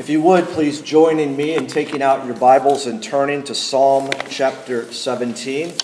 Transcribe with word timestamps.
If 0.00 0.08
you 0.08 0.22
would, 0.22 0.46
please 0.46 0.80
join 0.80 1.18
in 1.18 1.36
me 1.36 1.54
in 1.54 1.66
taking 1.66 2.00
out 2.00 2.24
your 2.24 2.34
Bibles 2.34 2.86
and 2.86 3.02
turning 3.02 3.42
to 3.42 3.54
Psalm 3.54 4.08
chapter 4.30 4.90
17. 4.90 5.74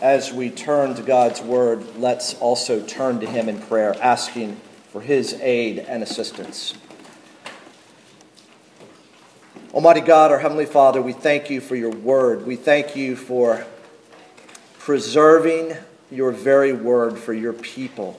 As 0.00 0.32
we 0.32 0.48
turn 0.48 0.94
to 0.94 1.02
God's 1.02 1.42
Word, 1.42 1.84
let's 1.98 2.32
also 2.36 2.80
turn 2.80 3.20
to 3.20 3.26
Him 3.26 3.50
in 3.50 3.60
prayer, 3.60 3.94
asking 4.00 4.58
for 4.90 5.02
His 5.02 5.34
aid 5.34 5.80
and 5.80 6.02
assistance. 6.02 6.72
Almighty 9.74 10.00
God, 10.00 10.32
our 10.32 10.38
Heavenly 10.38 10.64
Father, 10.64 11.02
we 11.02 11.12
thank 11.12 11.50
you 11.50 11.60
for 11.60 11.76
your 11.76 11.92
Word. 11.92 12.46
We 12.46 12.56
thank 12.56 12.96
you 12.96 13.16
for 13.16 13.66
preserving 14.78 15.76
your 16.10 16.32
very 16.32 16.72
Word 16.72 17.18
for 17.18 17.34
your 17.34 17.52
people. 17.52 18.18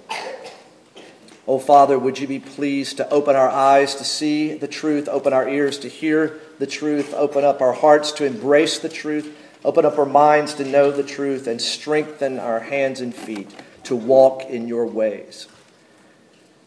Oh, 1.50 1.58
Father, 1.58 1.98
would 1.98 2.20
you 2.20 2.28
be 2.28 2.38
pleased 2.38 2.98
to 2.98 3.10
open 3.10 3.36
our 3.36 3.50
eyes 3.50 3.96
to 3.96 4.04
see 4.04 4.54
the 4.54 4.68
truth, 4.68 5.10
open 5.10 5.34
our 5.34 5.50
ears 5.50 5.80
to 5.80 5.88
hear 5.88 6.40
the 6.60 6.68
truth, 6.68 7.12
open 7.16 7.44
up 7.44 7.60
our 7.60 7.74
hearts 7.74 8.12
to 8.12 8.26
embrace 8.26 8.78
the 8.78 8.88
truth, 8.88 9.36
open 9.66 9.84
up 9.84 9.98
our 9.98 10.06
minds 10.06 10.54
to 10.54 10.64
know 10.64 10.92
the 10.92 11.02
truth, 11.02 11.48
and 11.48 11.60
strengthen 11.60 12.38
our 12.38 12.60
hands 12.60 13.02
and 13.02 13.16
feet 13.16 13.50
to 13.86 13.96
walk 13.96 14.44
in 14.44 14.68
your 14.68 14.86
ways. 14.86 15.48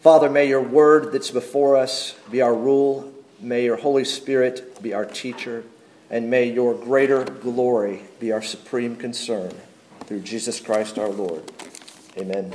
Father, 0.00 0.28
may 0.28 0.48
your 0.48 0.62
word 0.62 1.12
that's 1.12 1.30
before 1.30 1.76
us 1.76 2.16
be 2.28 2.42
our 2.42 2.52
rule. 2.52 3.14
May 3.38 3.62
your 3.62 3.76
Holy 3.76 4.04
Spirit 4.04 4.82
be 4.82 4.92
our 4.92 5.04
teacher. 5.04 5.62
And 6.10 6.28
may 6.28 6.50
your 6.50 6.74
greater 6.74 7.24
glory 7.24 8.02
be 8.18 8.32
our 8.32 8.42
supreme 8.42 8.96
concern. 8.96 9.54
Through 10.06 10.22
Jesus 10.22 10.58
Christ 10.58 10.98
our 10.98 11.08
Lord. 11.08 11.52
Amen. 12.18 12.52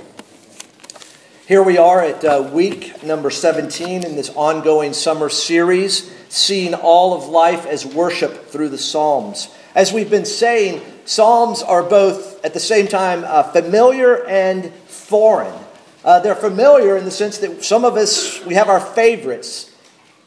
Here 1.48 1.64
we 1.64 1.78
are 1.78 2.04
at 2.04 2.26
uh, 2.26 2.50
week 2.52 3.02
number 3.06 3.30
17 3.30 4.04
in 4.04 4.18
this 4.18 4.30
ongoing 4.32 4.92
summer 4.92 5.30
series, 5.30 6.12
seeing 6.28 6.73
all 6.73 7.14
of 7.14 7.30
life 7.30 7.66
as 7.66 7.86
worship 7.86 8.48
through 8.48 8.67
the 8.67 8.78
Psalms. 8.78 9.48
As 9.73 9.94
we've 9.94 10.09
been 10.09 10.26
saying, 10.26 10.81
Psalms 11.06 11.64
are 11.64 11.84
both 11.84 12.44
at 12.44 12.54
the 12.54 12.59
same 12.59 12.86
time 12.86 13.23
uh, 13.26 13.44
familiar 13.44 14.28
and 14.28 14.73
foreign. 14.88 15.58
Uh, 16.04 16.20
they're 16.20 16.36
familiar 16.36 16.98
in 16.98 17.06
the 17.06 17.12
sense 17.12 17.38
that 17.38 17.64
some 17.64 17.86
of 17.86 17.95
us, 17.95 18.44
we 18.45 18.56
have 18.56 18.67
our 18.67 18.82
favorites, 18.82 19.73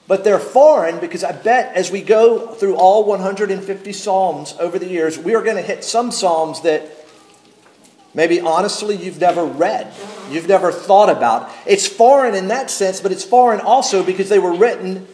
but 0.08 0.24
they're 0.24 0.38
foreign 0.38 1.00
because 1.00 1.22
I 1.22 1.32
bet 1.32 1.76
as 1.76 1.90
we 1.90 2.00
go 2.00 2.46
through 2.54 2.76
all 2.76 3.04
150 3.04 3.92
Psalms 3.92 4.54
over 4.58 4.78
the 4.78 4.88
years, 4.88 5.18
we 5.18 5.34
are 5.34 5.42
going 5.42 5.56
to 5.56 5.62
hit 5.62 5.84
some 5.84 6.12
Psalms 6.12 6.62
that 6.62 6.99
Maybe 8.12 8.40
honestly, 8.40 8.96
you've 8.96 9.20
never 9.20 9.44
read, 9.44 9.92
you've 10.30 10.48
never 10.48 10.72
thought 10.72 11.08
about. 11.08 11.50
It's 11.66 11.86
foreign 11.86 12.34
in 12.34 12.48
that 12.48 12.70
sense, 12.70 13.00
but 13.00 13.12
it's 13.12 13.24
foreign 13.24 13.60
also 13.60 14.02
because 14.02 14.28
they 14.28 14.40
were 14.40 14.54
written 14.54 15.06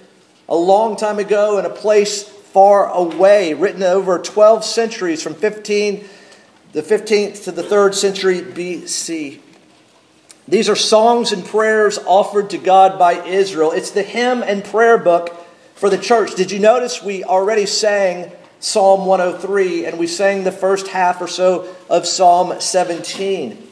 a 0.49 0.57
long 0.57 0.97
time 0.97 1.19
ago 1.19 1.59
in 1.59 1.67
a 1.67 1.71
place 1.71 2.23
far 2.23 2.91
away, 2.91 3.53
written 3.53 3.83
over 3.83 4.19
12 4.19 4.65
centuries 4.65 5.23
from 5.23 5.35
15, 5.35 6.07
the 6.73 6.83
15th 6.83 7.45
to 7.45 7.53
the 7.53 7.63
3rd 7.63 7.95
century 7.95 8.41
BC. 8.41 9.41
These 10.49 10.69
are 10.69 10.77
songs 10.77 11.33
and 11.33 11.45
prayers 11.45 11.99
offered 11.99 12.51
to 12.51 12.59
God 12.59 12.99
by 12.99 13.25
Israel. 13.27 13.73
It's 13.73 13.91
the 13.91 14.03
hymn 14.03 14.43
and 14.43 14.65
prayer 14.65 14.97
book 14.97 15.37
for 15.75 15.91
the 15.91 15.99
church. 15.99 16.35
Did 16.35 16.51
you 16.51 16.61
notice 16.61 17.03
we 17.03 17.25
already 17.25 17.67
sang 17.67 18.33
Psalm 18.61 19.07
103, 19.07 19.85
and 19.85 19.99
we 19.99 20.07
sang 20.07 20.45
the 20.45 20.53
first 20.53 20.89
half 20.89 21.21
or 21.21 21.29
so 21.29 21.75
of 21.91 22.07
Psalm 22.07 22.59
17. 22.61 23.67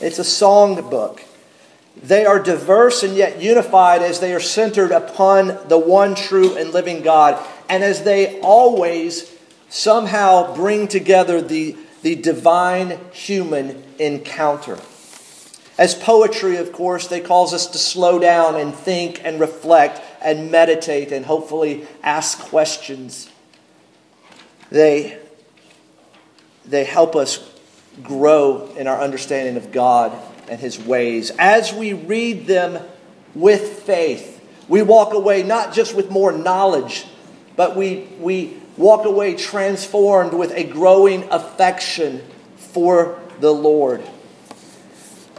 It's 0.00 0.18
a 0.18 0.24
song 0.24 0.88
book. 0.90 1.24
They 2.02 2.26
are 2.26 2.38
diverse 2.38 3.02
and 3.02 3.16
yet 3.16 3.40
unified 3.40 4.02
as 4.02 4.20
they 4.20 4.32
are 4.32 4.40
centered 4.40 4.92
upon 4.92 5.58
the 5.68 5.78
one 5.78 6.14
true 6.14 6.56
and 6.56 6.72
living 6.72 7.02
God, 7.02 7.44
and 7.68 7.82
as 7.82 8.04
they 8.04 8.38
always 8.40 9.34
somehow 9.68 10.54
bring 10.54 10.88
together 10.88 11.40
the, 11.40 11.76
the 12.02 12.14
divine 12.14 13.00
human 13.12 13.82
encounter. 13.98 14.78
As 15.78 15.94
poetry, 15.94 16.56
of 16.56 16.72
course, 16.72 17.06
they 17.06 17.20
cause 17.20 17.54
us 17.54 17.66
to 17.68 17.78
slow 17.78 18.18
down 18.18 18.56
and 18.56 18.74
think 18.74 19.20
and 19.24 19.40
reflect 19.40 20.00
and 20.20 20.50
meditate 20.50 21.12
and 21.12 21.24
hopefully 21.24 21.86
ask 22.02 22.38
questions. 22.38 23.30
They, 24.70 25.18
they 26.64 26.84
help 26.84 27.16
us 27.16 27.50
grow 28.02 28.68
in 28.76 28.86
our 28.86 29.00
understanding 29.00 29.56
of 29.56 29.72
God 29.72 30.12
and 30.48 30.60
His 30.60 30.78
ways. 30.78 31.30
As 31.38 31.72
we 31.72 31.92
read 31.92 32.46
them 32.46 32.82
with 33.34 33.82
faith, 33.82 34.44
we 34.68 34.82
walk 34.82 35.14
away 35.14 35.42
not 35.42 35.72
just 35.72 35.94
with 35.94 36.10
more 36.10 36.32
knowledge, 36.32 37.06
but 37.56 37.76
we, 37.76 38.08
we 38.20 38.56
walk 38.76 39.04
away 39.06 39.34
transformed 39.34 40.34
with 40.34 40.52
a 40.52 40.64
growing 40.64 41.24
affection 41.30 42.22
for 42.56 43.18
the 43.40 43.50
Lord. 43.50 44.02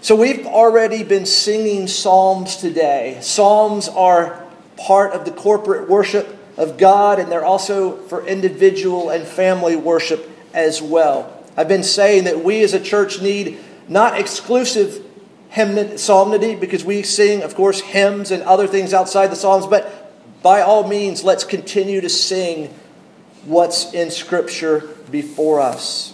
So 0.02 0.16
we've 0.16 0.46
already 0.48 1.04
been 1.04 1.26
singing 1.26 1.88
psalms 1.88 2.58
today. 2.58 3.20
Psalms 3.22 3.88
are 3.90 4.46
part 4.78 5.14
of 5.14 5.26
the 5.26 5.32
corporate 5.32 5.90
worship 5.90 6.39
of 6.60 6.78
God, 6.78 7.20
and 7.20 7.32
they're 7.32 7.46
also 7.46 7.96
for 7.96 8.28
individual 8.28 9.10
and 9.10 9.26
family 9.26 9.78
worship 9.78 10.30
as 10.54 10.82
well. 10.82 11.42
I've 11.56 11.70
been 11.70 11.84
saying 11.84 12.26
that 12.26 12.44
we 12.44 12.62
as 12.64 12.74
a 12.74 12.80
church 12.80 13.22
need 13.22 13.58
not 13.88 14.20
exclusive 14.20 15.04
hymn 15.50 15.98
psalmody 15.98 16.56
because 16.56 16.84
we 16.84 17.02
sing, 17.02 17.42
of 17.44 17.56
course, 17.56 17.80
hymns 17.80 18.30
and 18.30 18.44
other 18.44 18.68
things 18.68 18.94
outside 18.94 19.28
the 19.28 19.36
Psalms, 19.36 19.68
but 19.68 20.14
by 20.44 20.62
all 20.62 20.88
means, 20.88 21.24
let's 21.24 21.44
continue 21.44 22.02
to 22.02 22.10
sing 22.10 22.74
what's 23.46 23.94
in 23.94 24.12
Scripture 24.12 24.82
before 25.10 25.60
us. 25.60 26.14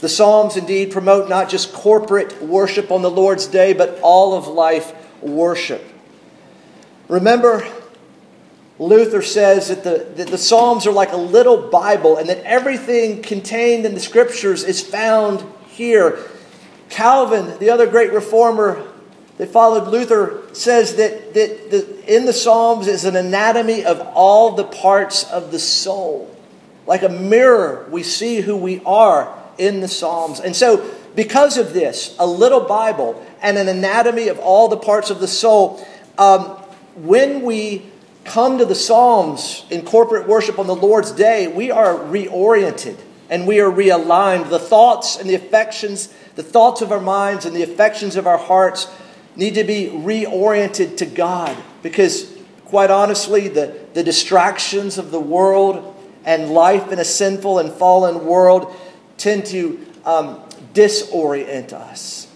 The 0.00 0.08
Psalms 0.08 0.56
indeed 0.56 0.92
promote 0.92 1.28
not 1.28 1.50
just 1.50 1.72
corporate 1.72 2.40
worship 2.40 2.90
on 2.90 3.02
the 3.02 3.10
Lord's 3.10 3.46
day, 3.46 3.72
but 3.72 3.98
all 4.00 4.34
of 4.34 4.46
life 4.46 4.94
worship. 5.20 5.84
Remember 7.08 7.68
Luther 8.80 9.20
says 9.20 9.68
that 9.68 9.84
the, 9.84 10.06
that 10.16 10.28
the 10.28 10.38
Psalms 10.38 10.86
are 10.86 10.92
like 10.92 11.12
a 11.12 11.16
little 11.16 11.68
Bible 11.68 12.16
and 12.16 12.30
that 12.30 12.42
everything 12.44 13.20
contained 13.20 13.84
in 13.84 13.92
the 13.92 14.00
Scriptures 14.00 14.64
is 14.64 14.80
found 14.80 15.44
here. 15.68 16.18
Calvin, 16.88 17.58
the 17.58 17.68
other 17.68 17.86
great 17.86 18.10
reformer 18.10 18.82
that 19.36 19.50
followed 19.50 19.86
Luther, 19.88 20.42
says 20.54 20.96
that, 20.96 21.34
that 21.34 21.70
the, 21.70 22.16
in 22.16 22.24
the 22.24 22.32
Psalms 22.32 22.86
is 22.86 23.04
an 23.04 23.16
anatomy 23.16 23.84
of 23.84 24.00
all 24.14 24.52
the 24.52 24.64
parts 24.64 25.30
of 25.30 25.52
the 25.52 25.58
soul. 25.58 26.34
Like 26.86 27.02
a 27.02 27.10
mirror, 27.10 27.86
we 27.90 28.02
see 28.02 28.40
who 28.40 28.56
we 28.56 28.80
are 28.86 29.38
in 29.58 29.80
the 29.80 29.88
Psalms. 29.88 30.40
And 30.40 30.56
so, 30.56 30.90
because 31.14 31.58
of 31.58 31.74
this, 31.74 32.16
a 32.18 32.26
little 32.26 32.60
Bible 32.60 33.22
and 33.42 33.58
an 33.58 33.68
anatomy 33.68 34.28
of 34.28 34.38
all 34.38 34.68
the 34.68 34.78
parts 34.78 35.10
of 35.10 35.20
the 35.20 35.28
soul, 35.28 35.86
um, 36.16 36.56
when 36.96 37.42
we 37.42 37.89
come 38.30 38.58
to 38.58 38.64
the 38.64 38.76
Psalms 38.76 39.64
in 39.70 39.84
corporate 39.84 40.28
worship 40.28 40.60
on 40.60 40.68
the 40.68 40.74
Lord's 40.74 41.10
day, 41.10 41.48
we 41.48 41.72
are 41.72 41.94
reoriented 41.94 42.96
and 43.28 43.44
we 43.44 43.58
are 43.60 43.70
realigned. 43.70 44.50
The 44.50 44.58
thoughts 44.58 45.16
and 45.16 45.28
the 45.28 45.34
affections, 45.34 46.14
the 46.36 46.42
thoughts 46.44 46.80
of 46.80 46.92
our 46.92 47.00
minds 47.00 47.44
and 47.44 47.56
the 47.56 47.64
affections 47.64 48.14
of 48.14 48.28
our 48.28 48.38
hearts 48.38 48.88
need 49.34 49.54
to 49.54 49.64
be 49.64 49.86
reoriented 49.86 50.96
to 50.98 51.06
God 51.06 51.56
because, 51.82 52.32
quite 52.66 52.90
honestly, 52.90 53.48
the, 53.48 53.80
the 53.94 54.04
distractions 54.04 54.96
of 54.96 55.10
the 55.10 55.20
world 55.20 55.96
and 56.24 56.50
life 56.50 56.92
in 56.92 57.00
a 57.00 57.04
sinful 57.04 57.58
and 57.58 57.72
fallen 57.72 58.24
world 58.26 58.72
tend 59.16 59.44
to 59.46 59.84
um, 60.04 60.40
disorient 60.72 61.72
us 61.72 62.29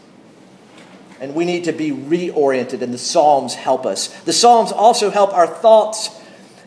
and 1.21 1.35
we 1.35 1.45
need 1.45 1.65
to 1.65 1.73
be 1.73 1.91
reoriented, 1.91 2.83
and 2.83 2.93
the 2.93 2.99
Psalms 2.99 3.55
help 3.55 3.87
us. 3.87 4.09
The 4.23 4.33
Psalms 4.33 4.73
also 4.73 5.11
help 5.11 5.33
our 5.33 5.47
thoughts 5.47 6.11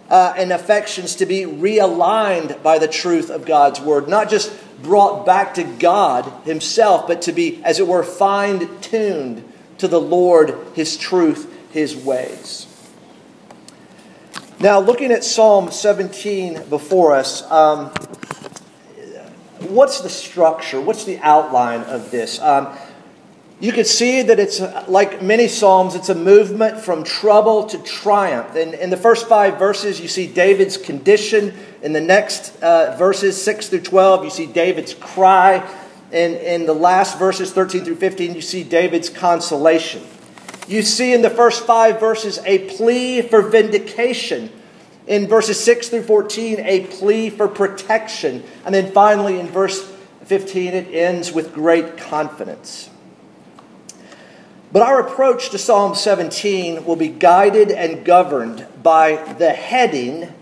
uh, 0.09 0.33
and 0.37 0.51
affections 0.51 1.15
to 1.17 1.25
be 1.25 1.43
realigned 1.43 2.61
by 2.63 2.79
the 2.79 2.87
truth 2.87 3.29
of 3.29 3.45
God's 3.45 3.79
Word, 3.81 4.07
not 4.07 4.29
just 4.29 4.53
brought 4.81 5.25
back 5.25 5.55
to 5.55 5.63
God 5.63 6.25
Himself, 6.45 7.07
but 7.07 7.21
to 7.23 7.31
be, 7.31 7.61
as 7.63 7.79
it 7.79 7.87
were, 7.87 8.03
fine 8.03 8.79
tuned 8.79 9.43
to 9.79 9.87
the 9.87 9.99
Lord, 9.99 10.55
His 10.73 10.97
truth, 10.97 11.53
His 11.71 11.95
ways. 11.95 12.67
Now, 14.59 14.79
looking 14.79 15.11
at 15.11 15.23
Psalm 15.23 15.71
17 15.71 16.69
before 16.69 17.13
us, 17.13 17.43
um, 17.51 17.89
what's 19.59 20.01
the 20.01 20.09
structure? 20.09 20.81
What's 20.81 21.03
the 21.03 21.19
outline 21.19 21.81
of 21.81 22.09
this? 22.09 22.39
Um, 22.41 22.75
you 23.59 23.71
can 23.71 23.85
see 23.85 24.21
that 24.21 24.39
it's 24.39 24.59
like 24.87 25.23
many 25.23 25.47
Psalms, 25.47 25.95
it's 25.95 26.09
a 26.09 26.15
movement 26.15 26.79
from 26.79 27.03
trouble 27.03 27.65
to 27.65 27.79
triumph. 27.79 28.55
In 28.55 28.91
the 28.91 28.97
first 28.97 29.27
five 29.27 29.57
verses, 29.57 29.99
you 29.99 30.07
see 30.07 30.27
David's 30.27 30.77
condition. 30.77 31.55
In 31.81 31.91
the 31.91 32.01
next 32.01 32.55
uh, 32.61 32.95
verses, 32.99 33.41
6 33.41 33.69
through 33.69 33.81
12, 33.81 34.25
you 34.25 34.29
see 34.29 34.45
David's 34.45 34.93
cry. 34.93 35.67
And 36.11 36.35
in 36.35 36.67
the 36.67 36.73
last 36.73 37.17
verses, 37.17 37.51
13 37.51 37.83
through 37.83 37.95
15, 37.95 38.35
you 38.35 38.41
see 38.41 38.63
David's 38.63 39.09
consolation. 39.09 40.03
You 40.67 40.83
see 40.83 41.13
in 41.13 41.23
the 41.23 41.29
first 41.29 41.65
five 41.65 41.99
verses 41.99 42.39
a 42.45 42.59
plea 42.75 43.23
for 43.23 43.41
vindication. 43.41 44.51
In 45.07 45.25
verses 45.27 45.59
6 45.63 45.89
through 45.89 46.03
14, 46.03 46.59
a 46.59 46.85
plea 46.85 47.31
for 47.31 47.47
protection. 47.47 48.43
And 48.65 48.75
then 48.75 48.91
finally, 48.91 49.39
in 49.39 49.47
verse 49.47 49.89
15, 50.25 50.73
it 50.75 50.93
ends 50.93 51.31
with 51.31 51.53
great 51.55 51.97
confidence. 51.97 52.91
But 54.71 54.81
our 54.81 54.99
approach 54.99 55.49
to 55.51 55.57
Psalm 55.57 55.95
17 55.95 56.83
will 56.85 56.97
be 56.97 57.07
guided 57.07 57.71
and 57.71 58.05
governed 58.05 58.67
by 58.83 59.15
the 59.33 59.51
heading 59.51 60.33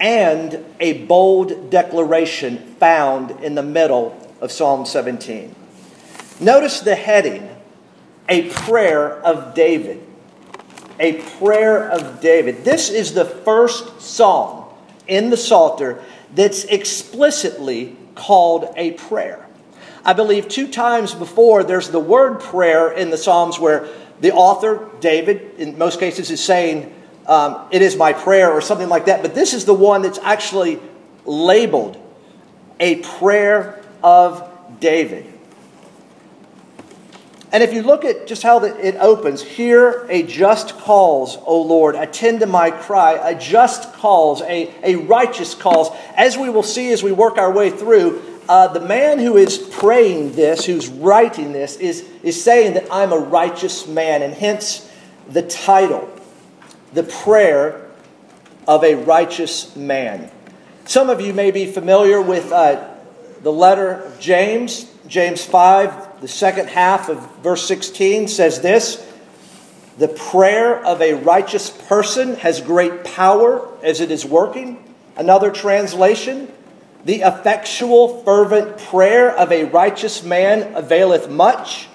and 0.00 0.64
a 0.80 1.04
bold 1.04 1.70
declaration 1.70 2.58
found 2.80 3.30
in 3.42 3.54
the 3.54 3.62
middle 3.62 4.20
of 4.40 4.50
Psalm 4.50 4.84
17. 4.84 5.54
Notice 6.40 6.80
the 6.80 6.96
heading 6.96 7.48
a 8.28 8.50
prayer 8.50 9.18
of 9.22 9.54
David. 9.54 10.02
A 10.98 11.22
prayer 11.38 11.88
of 11.90 12.20
David. 12.20 12.64
This 12.64 12.90
is 12.90 13.14
the 13.14 13.24
first 13.24 14.00
psalm 14.00 14.64
in 15.06 15.30
the 15.30 15.36
Psalter 15.36 16.02
that's 16.34 16.64
explicitly 16.64 17.96
called 18.14 18.72
a 18.76 18.92
prayer. 18.92 19.43
I 20.04 20.12
believe 20.12 20.48
two 20.48 20.68
times 20.68 21.14
before 21.14 21.64
there's 21.64 21.88
the 21.88 22.00
word 22.00 22.40
prayer 22.40 22.92
in 22.92 23.10
the 23.10 23.16
Psalms 23.16 23.58
where 23.58 23.88
the 24.20 24.32
author, 24.32 24.90
David, 25.00 25.58
in 25.58 25.78
most 25.78 25.98
cases 25.98 26.30
is 26.30 26.42
saying, 26.42 26.94
um, 27.26 27.66
It 27.70 27.82
is 27.82 27.96
my 27.96 28.12
prayer 28.12 28.52
or 28.52 28.60
something 28.60 28.88
like 28.88 29.06
that. 29.06 29.22
But 29.22 29.34
this 29.34 29.54
is 29.54 29.64
the 29.64 29.74
one 29.74 30.02
that's 30.02 30.18
actually 30.18 30.78
labeled 31.24 31.96
a 32.78 32.96
prayer 32.96 33.82
of 34.02 34.50
David. 34.78 35.34
And 37.54 37.62
if 37.62 37.72
you 37.72 37.82
look 37.82 38.04
at 38.04 38.26
just 38.26 38.42
how 38.42 38.64
it 38.64 38.96
opens, 38.96 39.40
hear 39.40 40.06
a 40.10 40.24
just 40.24 40.76
calls, 40.78 41.38
O 41.46 41.62
Lord, 41.62 41.94
attend 41.94 42.40
to 42.40 42.46
my 42.46 42.72
cry, 42.72 43.12
a 43.12 43.38
just 43.38 43.92
calls, 43.92 44.42
a, 44.42 44.74
a 44.82 44.96
righteous 44.96 45.54
calls. 45.54 45.96
As 46.16 46.36
we 46.36 46.50
will 46.50 46.64
see 46.64 46.92
as 46.92 47.04
we 47.04 47.12
work 47.12 47.38
our 47.38 47.52
way 47.52 47.70
through, 47.70 48.33
uh, 48.48 48.68
the 48.68 48.80
man 48.80 49.18
who 49.18 49.36
is 49.36 49.58
praying 49.58 50.32
this, 50.32 50.64
who's 50.64 50.88
writing 50.88 51.52
this, 51.52 51.76
is, 51.76 52.08
is 52.22 52.42
saying 52.42 52.74
that 52.74 52.86
I'm 52.90 53.12
a 53.12 53.18
righteous 53.18 53.86
man, 53.86 54.22
and 54.22 54.34
hence 54.34 54.90
the 55.28 55.42
title, 55.42 56.08
the 56.92 57.02
prayer 57.02 57.90
of 58.66 58.84
a 58.84 58.94
righteous 58.94 59.74
man. 59.76 60.30
Some 60.86 61.10
of 61.10 61.20
you 61.20 61.32
may 61.32 61.50
be 61.50 61.66
familiar 61.66 62.20
with 62.20 62.52
uh, 62.52 62.88
the 63.42 63.52
letter 63.52 63.92
of 63.92 64.20
James, 64.20 64.90
James 65.06 65.44
5, 65.44 66.20
the 66.20 66.28
second 66.28 66.68
half 66.68 67.08
of 67.08 67.18
verse 67.42 67.66
16 67.66 68.28
says 68.28 68.60
this 68.60 69.06
The 69.98 70.08
prayer 70.08 70.82
of 70.84 71.02
a 71.02 71.14
righteous 71.14 71.70
person 71.70 72.36
has 72.36 72.60
great 72.60 73.04
power 73.04 73.68
as 73.82 74.00
it 74.00 74.10
is 74.10 74.24
working. 74.24 74.82
Another 75.16 75.50
translation, 75.50 76.50
the 77.04 77.20
effectual, 77.20 78.22
fervent 78.22 78.78
prayer 78.78 79.30
of 79.30 79.52
a 79.52 79.64
righteous 79.64 80.22
man 80.22 80.74
availeth 80.74 81.28
much. 81.28 81.88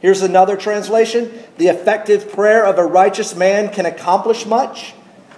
Here's 0.00 0.22
another 0.22 0.56
translation. 0.56 1.32
The 1.58 1.68
effective 1.68 2.32
prayer 2.32 2.64
of 2.64 2.78
a 2.78 2.84
righteous 2.84 3.34
man 3.34 3.70
can 3.70 3.86
accomplish 3.86 4.46
much. 4.46 4.94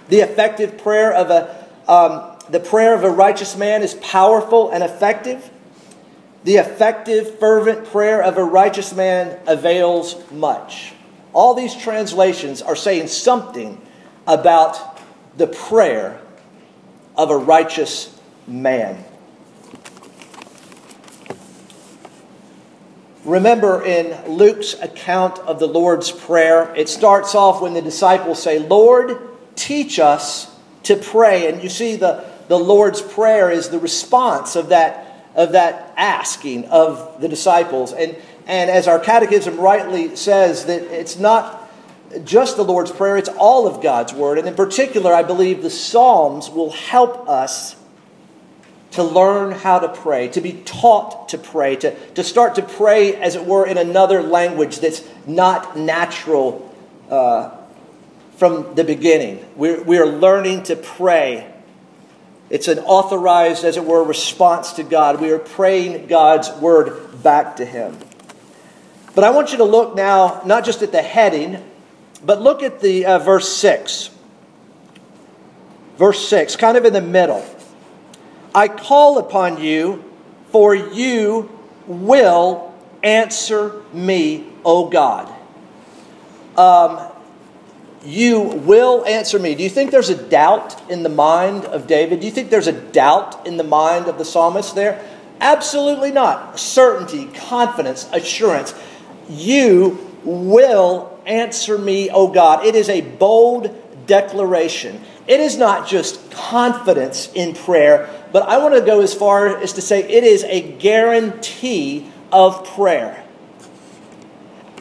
The 0.09 0.19
effective 0.19 0.77
prayer 0.77 1.13
of 1.13 1.29
a 1.29 1.67
um, 1.91 2.37
the 2.49 2.59
prayer 2.59 2.93
of 2.93 3.03
a 3.03 3.09
righteous 3.09 3.57
man 3.57 3.81
is 3.81 3.93
powerful 3.95 4.71
and 4.71 4.83
effective. 4.83 5.49
The 6.43 6.55
effective, 6.55 7.39
fervent 7.39 7.85
prayer 7.87 8.21
of 8.21 8.37
a 8.37 8.43
righteous 8.43 8.93
man 8.93 9.37
avails 9.47 10.15
much. 10.31 10.93
All 11.33 11.53
these 11.53 11.75
translations 11.75 12.61
are 12.61 12.75
saying 12.75 13.07
something 13.07 13.81
about 14.25 14.99
the 15.37 15.47
prayer 15.47 16.21
of 17.15 17.31
a 17.31 17.37
righteous 17.37 18.17
man. 18.47 19.03
Remember 23.27 23.83
in 23.83 24.37
Luke's 24.37 24.73
account 24.75 25.37
of 25.39 25.59
the 25.59 25.67
Lord's 25.67 26.11
Prayer, 26.11 26.73
it 26.77 26.87
starts 26.87 27.35
off 27.35 27.61
when 27.61 27.73
the 27.73 27.81
disciples 27.81 28.41
say, 28.41 28.57
Lord, 28.57 29.19
teach 29.57 29.99
us 29.99 30.49
to 30.83 30.95
pray. 30.95 31.49
And 31.51 31.61
you 31.61 31.67
see, 31.67 31.97
the, 31.97 32.23
the 32.47 32.57
Lord's 32.57 33.01
Prayer 33.01 33.51
is 33.51 33.67
the 33.67 33.79
response 33.79 34.55
of 34.55 34.69
that, 34.69 35.29
of 35.35 35.51
that 35.51 35.93
asking 35.97 36.65
of 36.69 37.19
the 37.19 37.27
disciples. 37.27 37.91
And, 37.91 38.15
and 38.45 38.69
as 38.69 38.87
our 38.87 38.97
catechism 38.97 39.59
rightly 39.59 40.15
says, 40.15 40.65
that 40.67 40.83
it's 40.83 41.17
not 41.17 41.69
just 42.23 42.55
the 42.55 42.63
Lord's 42.63 42.91
Prayer, 42.91 43.17
it's 43.17 43.27
all 43.27 43.67
of 43.67 43.83
God's 43.83 44.13
Word. 44.13 44.37
And 44.37 44.47
in 44.47 44.55
particular, 44.55 45.13
I 45.13 45.23
believe 45.23 45.61
the 45.61 45.69
Psalms 45.69 46.49
will 46.49 46.71
help 46.71 47.27
us 47.27 47.75
to 48.91 49.03
learn 49.03 49.51
how 49.51 49.79
to 49.79 49.89
pray, 49.89 50.29
to 50.29 50.41
be 50.41 50.53
taught 50.53 51.29
to 51.29 51.37
pray, 51.37 51.75
to, 51.75 51.95
to 52.11 52.23
start 52.23 52.55
to 52.55 52.61
pray, 52.61 53.15
as 53.15 53.35
it 53.35 53.45
were, 53.45 53.65
in 53.65 53.77
another 53.77 54.23
language 54.23 54.79
that's 54.79 55.03
not 55.25 55.77
natural 55.77 56.73
uh, 57.09 57.51
from 58.37 58.75
the 58.75 58.83
beginning. 58.83 59.45
We're, 59.55 59.83
we're 59.83 60.05
learning 60.05 60.63
to 60.63 60.75
pray. 60.75 61.51
It's 62.49 62.67
an 62.67 62.79
authorized, 62.79 63.65
as 63.65 63.75
it 63.75 63.83
were, 63.83 64.03
response 64.03 64.73
to 64.73 64.83
God. 64.83 65.19
We 65.19 65.31
are 65.31 65.39
praying 65.39 66.07
God's 66.07 66.49
word 66.51 67.21
back 67.21 67.57
to 67.57 67.65
Him. 67.65 67.97
But 69.15 69.23
I 69.23 69.31
want 69.31 69.51
you 69.51 69.57
to 69.57 69.63
look 69.63 69.95
now, 69.95 70.41
not 70.45 70.63
just 70.63 70.81
at 70.81 70.91
the 70.91 71.01
heading, 71.01 71.63
but 72.23 72.41
look 72.41 72.63
at 72.63 72.79
the 72.79 73.05
uh, 73.05 73.19
verse 73.19 73.51
6. 73.51 74.11
Verse 75.97 76.27
6, 76.27 76.55
kind 76.55 76.77
of 76.77 76.85
in 76.85 76.93
the 76.93 77.01
middle. 77.01 77.43
I 78.57 78.67
call 78.67 79.19
upon 79.19 79.61
you, 79.61 80.03
for 80.51 80.73
you 80.73 81.47
will 81.85 82.73
answer 83.03 83.83
me, 83.93 84.47
O 84.65 84.89
God. 84.89 85.31
Um, 86.57 86.99
you 88.03 88.41
will 88.41 89.05
answer 89.05 89.37
me. 89.37 89.53
Do 89.53 89.61
you 89.61 89.69
think 89.69 89.91
there's 89.91 90.09
a 90.09 90.19
doubt 90.29 90.89
in 90.89 91.03
the 91.03 91.09
mind 91.09 91.65
of 91.65 91.85
David? 91.85 92.19
Do 92.21 92.25
you 92.25 92.31
think 92.31 92.49
there's 92.49 92.65
a 92.65 92.71
doubt 92.71 93.45
in 93.45 93.57
the 93.57 93.63
mind 93.63 94.07
of 94.07 94.17
the 94.17 94.25
psalmist 94.25 94.73
there? 94.73 95.07
Absolutely 95.39 96.09
not. 96.09 96.59
Certainty, 96.59 97.27
confidence, 97.27 98.09
assurance. 98.11 98.73
You 99.29 99.99
will 100.23 101.15
answer 101.27 101.77
me, 101.77 102.09
O 102.09 102.29
God. 102.29 102.65
It 102.65 102.73
is 102.73 102.89
a 102.89 103.01
bold 103.01 104.07
declaration. 104.07 105.03
It 105.27 105.39
is 105.39 105.57
not 105.57 105.87
just 105.87 106.31
confidence 106.31 107.29
in 107.33 107.53
prayer, 107.53 108.09
but 108.31 108.43
I 108.43 108.59
want 108.59 108.75
to 108.75 108.81
go 108.81 109.01
as 109.01 109.13
far 109.13 109.57
as 109.57 109.73
to 109.73 109.81
say 109.81 110.01
it 110.03 110.23
is 110.23 110.43
a 110.45 110.61
guarantee 110.61 112.09
of 112.31 112.65
prayer. 112.65 113.23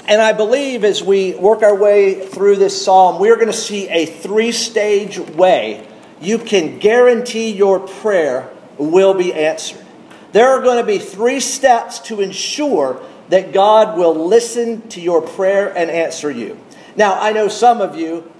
And 0.09 0.23
I 0.23 0.33
believe 0.33 0.85
as 0.85 1.03
we 1.03 1.35
work 1.35 1.63
our 1.63 1.75
way 1.75 2.27
through 2.27 2.57
this 2.57 2.85
psalm, 2.85 3.19
we're 3.21 3.35
going 3.35 3.49
to 3.49 3.53
see 3.53 3.89
a 3.89 4.07
three 4.07 4.53
stage 4.53 5.19
way 5.19 5.87
you 6.21 6.39
can 6.39 6.79
guarantee 6.79 7.51
your 7.51 7.81
prayer 7.81 8.51
will 8.79 9.15
be 9.15 9.35
answered. 9.35 9.85
There 10.33 10.49
are 10.49 10.63
going 10.63 10.79
to 10.79 10.87
be 10.87 10.99
three 10.99 11.41
steps 11.41 11.99
to 12.01 12.21
ensure 12.21 13.03
that 13.29 13.53
God 13.53 13.99
will 13.99 14.15
listen 14.15 14.89
to 14.89 15.01
your 15.01 15.23
prayer 15.23 15.77
and 15.77 15.91
answer 15.91 16.31
you. 16.31 16.59
Now, 16.95 17.19
I 17.19 17.33
know 17.33 17.49
some 17.49 17.81
of 17.81 17.97
you 17.97 18.31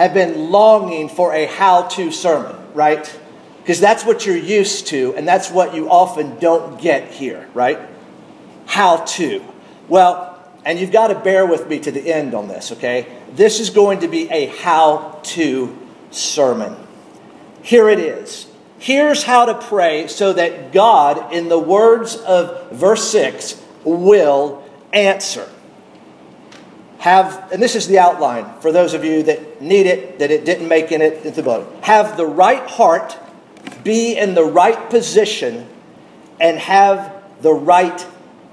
have 0.00 0.14
been 0.14 0.50
longing 0.50 1.10
for 1.10 1.34
a 1.34 1.44
how 1.44 1.82
to 1.82 2.10
sermon, 2.10 2.56
right? 2.72 3.18
Because 3.58 3.80
that's 3.80 4.02
what 4.02 4.24
you're 4.24 4.34
used 4.34 4.86
to, 4.86 5.14
and 5.14 5.28
that's 5.28 5.50
what 5.50 5.74
you 5.74 5.90
often 5.90 6.38
don't 6.38 6.80
get 6.80 7.10
here, 7.10 7.46
right? 7.52 7.78
How 8.64 9.04
to. 9.04 9.44
Well, 9.88 10.42
and 10.64 10.78
you've 10.78 10.90
got 10.90 11.08
to 11.08 11.16
bear 11.16 11.44
with 11.44 11.68
me 11.68 11.80
to 11.80 11.92
the 11.92 12.00
end 12.10 12.32
on 12.32 12.48
this, 12.48 12.72
okay? 12.72 13.12
This 13.32 13.60
is 13.60 13.68
going 13.68 14.00
to 14.00 14.08
be 14.08 14.30
a 14.30 14.46
how 14.46 15.20
to 15.22 15.76
sermon. 16.10 16.76
Here 17.62 17.90
it 17.90 17.98
is. 17.98 18.46
Here's 18.78 19.22
how 19.24 19.44
to 19.44 19.54
pray 19.54 20.06
so 20.06 20.32
that 20.32 20.72
God, 20.72 21.34
in 21.34 21.50
the 21.50 21.58
words 21.58 22.16
of 22.16 22.72
verse 22.72 23.06
6, 23.10 23.62
will 23.84 24.64
answer. 24.94 25.46
Have, 27.00 27.50
and 27.50 27.62
this 27.62 27.76
is 27.76 27.88
the 27.88 27.98
outline 27.98 28.60
for 28.60 28.72
those 28.72 28.94
of 28.94 29.04
you 29.04 29.22
that 29.24 29.60
need 29.60 29.86
it, 29.86 30.18
that 30.18 30.30
it 30.30 30.44
didn't 30.44 30.68
make 30.68 30.92
in 30.92 31.00
it 31.00 31.24
into 31.24 31.36
the 31.36 31.42
book. 31.42 31.82
Have 31.82 32.16
the 32.16 32.26
right 32.26 32.68
heart 32.68 33.18
be 33.82 34.16
in 34.16 34.34
the 34.34 34.44
right 34.44 34.90
position 34.90 35.66
and 36.38 36.58
have 36.58 37.22
the 37.40 37.52
right 37.52 38.06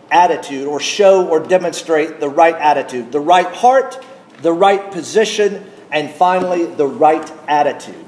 attitude 0.10 0.66
or 0.66 0.80
show 0.80 1.28
or 1.28 1.40
demonstrate 1.42 2.20
the 2.20 2.30
right 2.30 2.56
attitude. 2.56 3.12
The 3.12 3.20
right 3.20 3.54
heart, 3.54 4.04
the 4.42 4.54
right 4.54 4.92
position, 4.92 5.70
and 5.92 6.10
finally, 6.10 6.66
the 6.66 6.88
right 6.88 7.30
attitude. 7.48 8.06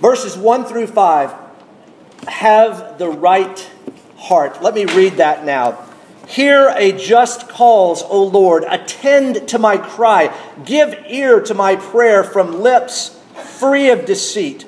Verses 0.00 0.36
1 0.36 0.64
through 0.64 0.88
5 0.88 1.34
have 2.28 2.98
the 2.98 3.08
right 3.08 3.70
heart. 4.16 4.62
Let 4.62 4.74
me 4.74 4.84
read 4.84 5.14
that 5.14 5.44
now. 5.44 5.85
Hear 6.26 6.74
a 6.76 6.92
just 6.92 7.48
cause, 7.48 8.02
O 8.02 8.22
Lord. 8.22 8.64
Attend 8.68 9.48
to 9.48 9.58
my 9.58 9.78
cry. 9.78 10.36
Give 10.64 10.94
ear 11.08 11.40
to 11.40 11.54
my 11.54 11.76
prayer 11.76 12.24
from 12.24 12.60
lips 12.62 13.18
free 13.58 13.90
of 13.90 14.04
deceit. 14.04 14.64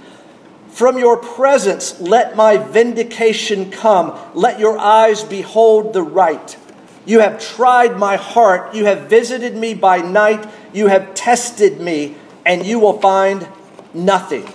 From 0.68 0.98
your 0.98 1.16
presence, 1.16 2.00
let 2.00 2.36
my 2.36 2.56
vindication 2.56 3.70
come. 3.70 4.16
Let 4.34 4.60
your 4.60 4.78
eyes 4.78 5.24
behold 5.24 5.92
the 5.92 6.02
right. 6.02 6.56
You 7.04 7.20
have 7.20 7.40
tried 7.40 7.98
my 7.98 8.16
heart. 8.16 8.74
You 8.74 8.84
have 8.84 9.08
visited 9.10 9.56
me 9.56 9.74
by 9.74 9.98
night. 9.98 10.48
You 10.72 10.86
have 10.86 11.14
tested 11.14 11.80
me, 11.80 12.14
and 12.46 12.64
you 12.64 12.78
will 12.78 13.00
find 13.00 13.48
nothing. 13.92 14.46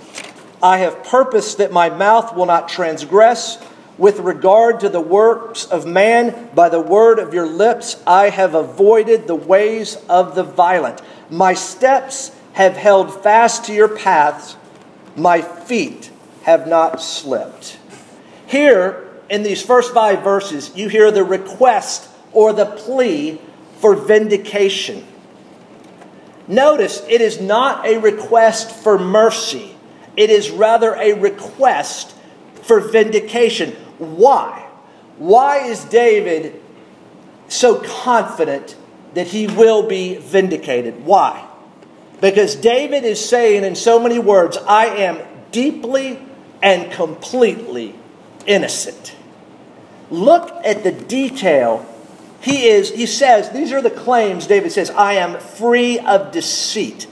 I 0.62 0.78
have 0.78 1.04
purposed 1.04 1.58
that 1.58 1.74
my 1.74 1.90
mouth 1.90 2.34
will 2.36 2.46
not 2.46 2.70
transgress 2.70 3.58
with 3.98 4.20
regard 4.20 4.80
to 4.80 4.90
the 4.90 5.02
works 5.02 5.66
of 5.66 5.86
man, 5.86 6.50
by 6.56 6.70
the 6.70 6.82
word 6.82 7.20
of 7.20 7.34
your 7.34 7.46
lips, 7.46 8.02
I 8.08 8.30
have 8.30 8.56
avoided 8.56 9.28
the 9.28 9.36
ways 9.36 9.98
of 10.10 10.36
the 10.36 10.44
violent. 10.44 11.02
My 11.30 11.54
steps 11.54 12.32
have 12.54 12.76
held 12.76 13.24
fast 13.24 13.66
to 13.66 13.74
your 13.74 13.88
paths, 13.88 14.56
my 15.16 15.42
feet 15.42 16.12
have 16.44 16.68
not 16.68 17.02
slipped. 17.02 17.78
Here, 18.48 19.10
in 19.30 19.44
these 19.44 19.62
first 19.62 19.94
five 19.94 20.24
verses, 20.24 20.76
you 20.76 20.90
hear 20.90 21.12
the 21.12 21.24
request 21.24 22.10
or 22.32 22.54
the 22.54 22.66
plea 22.66 23.40
for 23.80 23.96
vindication. 23.96 25.06
Notice 26.48 27.04
it 27.08 27.22
is 27.22 27.40
not 27.40 27.86
a 27.86 27.98
request 27.98 28.72
for 28.72 28.98
mercy, 28.98 29.76
it 30.18 30.30
is 30.30 30.52
rather 30.52 30.96
a 30.96 31.14
request 31.14 32.16
for 32.64 32.80
vindication. 32.80 33.76
Why? 34.04 34.68
Why 35.18 35.66
is 35.66 35.84
David 35.86 36.62
so 37.48 37.82
confident 38.04 38.76
that 39.14 39.28
he 39.28 39.48
will 39.48 39.88
be 39.88 40.16
vindicated? 40.18 41.06
Why? 41.06 41.48
Because 42.22 42.56
David 42.56 43.04
is 43.04 43.24
saying 43.24 43.64
in 43.64 43.76
so 43.76 44.00
many 44.00 44.18
words, 44.18 44.58
I 44.58 44.86
am 44.86 45.20
deeply 45.52 46.20
and 46.62 46.92
completely 46.92 47.94
innocent. 48.46 49.16
Look 50.10 50.50
at 50.66 50.84
the 50.84 50.92
detail. 50.92 51.86
He 52.42 52.68
is 52.68 52.92
he 52.92 53.06
says 53.06 53.50
these 53.52 53.72
are 53.72 53.82
the 53.82 53.90
claims 53.90 54.48
David 54.48 54.72
says, 54.72 54.90
I 54.92 55.14
am 55.14 55.40
free 55.40 56.00
of 56.00 56.32
deceit. 56.32 57.08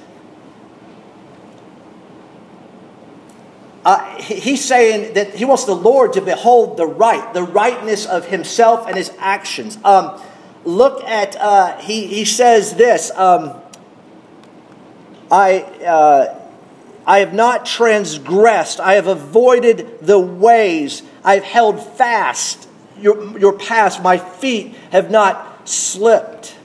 Uh, 3.84 4.21
he's 4.40 4.64
saying 4.64 5.14
that 5.14 5.36
he 5.36 5.46
wants 5.46 5.66
the 5.66 5.76
Lord 5.76 6.14
to 6.14 6.22
behold 6.22 6.78
the 6.78 6.86
right, 6.86 7.34
the 7.34 7.44
rightness 7.44 8.06
of 8.06 8.28
himself 8.28 8.88
and 8.88 8.96
his 8.96 9.12
actions. 9.20 9.78
Um, 9.84 10.22
look 10.64 11.04
at, 11.04 11.36
uh, 11.36 11.78
he, 11.78 12.08
he 12.08 12.26
says 12.26 12.76
this 12.76 13.12
um, 13.16 13.54
I, 15.32 15.62
uh, 15.62 16.40
I 17.06 17.20
have 17.20 17.34
not 17.34 17.66
transgressed, 17.66 18.80
I 18.80 18.94
have 18.94 19.08
avoided 19.08 20.00
the 20.02 20.20
ways, 20.20 21.04
I've 21.24 21.44
held 21.44 21.82
fast 21.82 22.68
your, 23.02 23.38
your 23.38 23.54
past, 23.54 24.02
my 24.02 24.18
feet 24.18 24.76
have 24.92 25.12
not 25.12 25.68
slipped. 25.68 26.56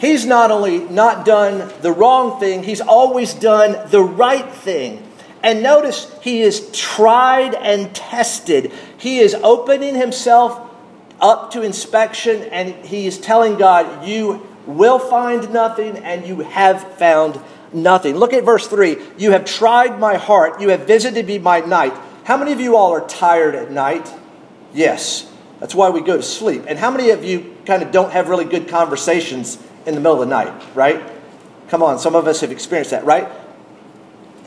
He's 0.00 0.26
not 0.26 0.50
only 0.50 0.80
not 0.80 1.24
done 1.24 1.70
the 1.82 1.92
wrong 1.92 2.40
thing, 2.40 2.64
he's 2.64 2.80
always 2.80 3.34
done 3.34 3.88
the 3.90 4.02
right 4.02 4.50
thing. 4.52 5.06
And 5.42 5.62
notice 5.62 6.10
he 6.22 6.42
is 6.42 6.70
tried 6.72 7.54
and 7.54 7.94
tested. 7.94 8.72
He 8.98 9.20
is 9.20 9.34
opening 9.34 9.94
himself 9.94 10.68
up 11.20 11.52
to 11.52 11.62
inspection 11.62 12.42
and 12.44 12.74
he 12.84 13.06
is 13.06 13.18
telling 13.18 13.56
God, 13.56 14.06
You 14.06 14.46
will 14.66 14.98
find 14.98 15.52
nothing 15.52 15.98
and 15.98 16.26
you 16.26 16.40
have 16.40 16.94
found 16.94 17.40
nothing. 17.72 18.16
Look 18.16 18.32
at 18.32 18.44
verse 18.44 18.66
3. 18.66 18.96
You 19.18 19.32
have 19.32 19.44
tried 19.44 19.98
my 19.98 20.16
heart, 20.16 20.60
you 20.60 20.70
have 20.70 20.86
visited 20.86 21.26
me 21.26 21.38
by 21.38 21.60
night. 21.60 21.94
How 22.24 22.36
many 22.36 22.52
of 22.52 22.60
you 22.60 22.76
all 22.76 22.92
are 22.92 23.06
tired 23.06 23.54
at 23.54 23.70
night? 23.70 24.12
Yes. 24.72 25.26
That's 25.58 25.74
why 25.74 25.90
we 25.90 26.00
go 26.00 26.16
to 26.16 26.22
sleep. 26.22 26.64
And 26.66 26.78
how 26.78 26.90
many 26.90 27.10
of 27.10 27.22
you 27.22 27.54
kind 27.66 27.82
of 27.82 27.92
don't 27.92 28.12
have 28.12 28.28
really 28.28 28.46
good 28.46 28.68
conversations 28.68 29.58
in 29.86 29.94
the 29.94 30.00
middle 30.00 30.22
of 30.22 30.28
the 30.28 30.34
night, 30.34 30.62
right? 30.74 31.02
Come 31.68 31.82
on, 31.82 31.98
some 31.98 32.14
of 32.14 32.26
us 32.26 32.40
have 32.40 32.50
experienced 32.50 32.90
that, 32.90 33.04
right? 33.04 33.28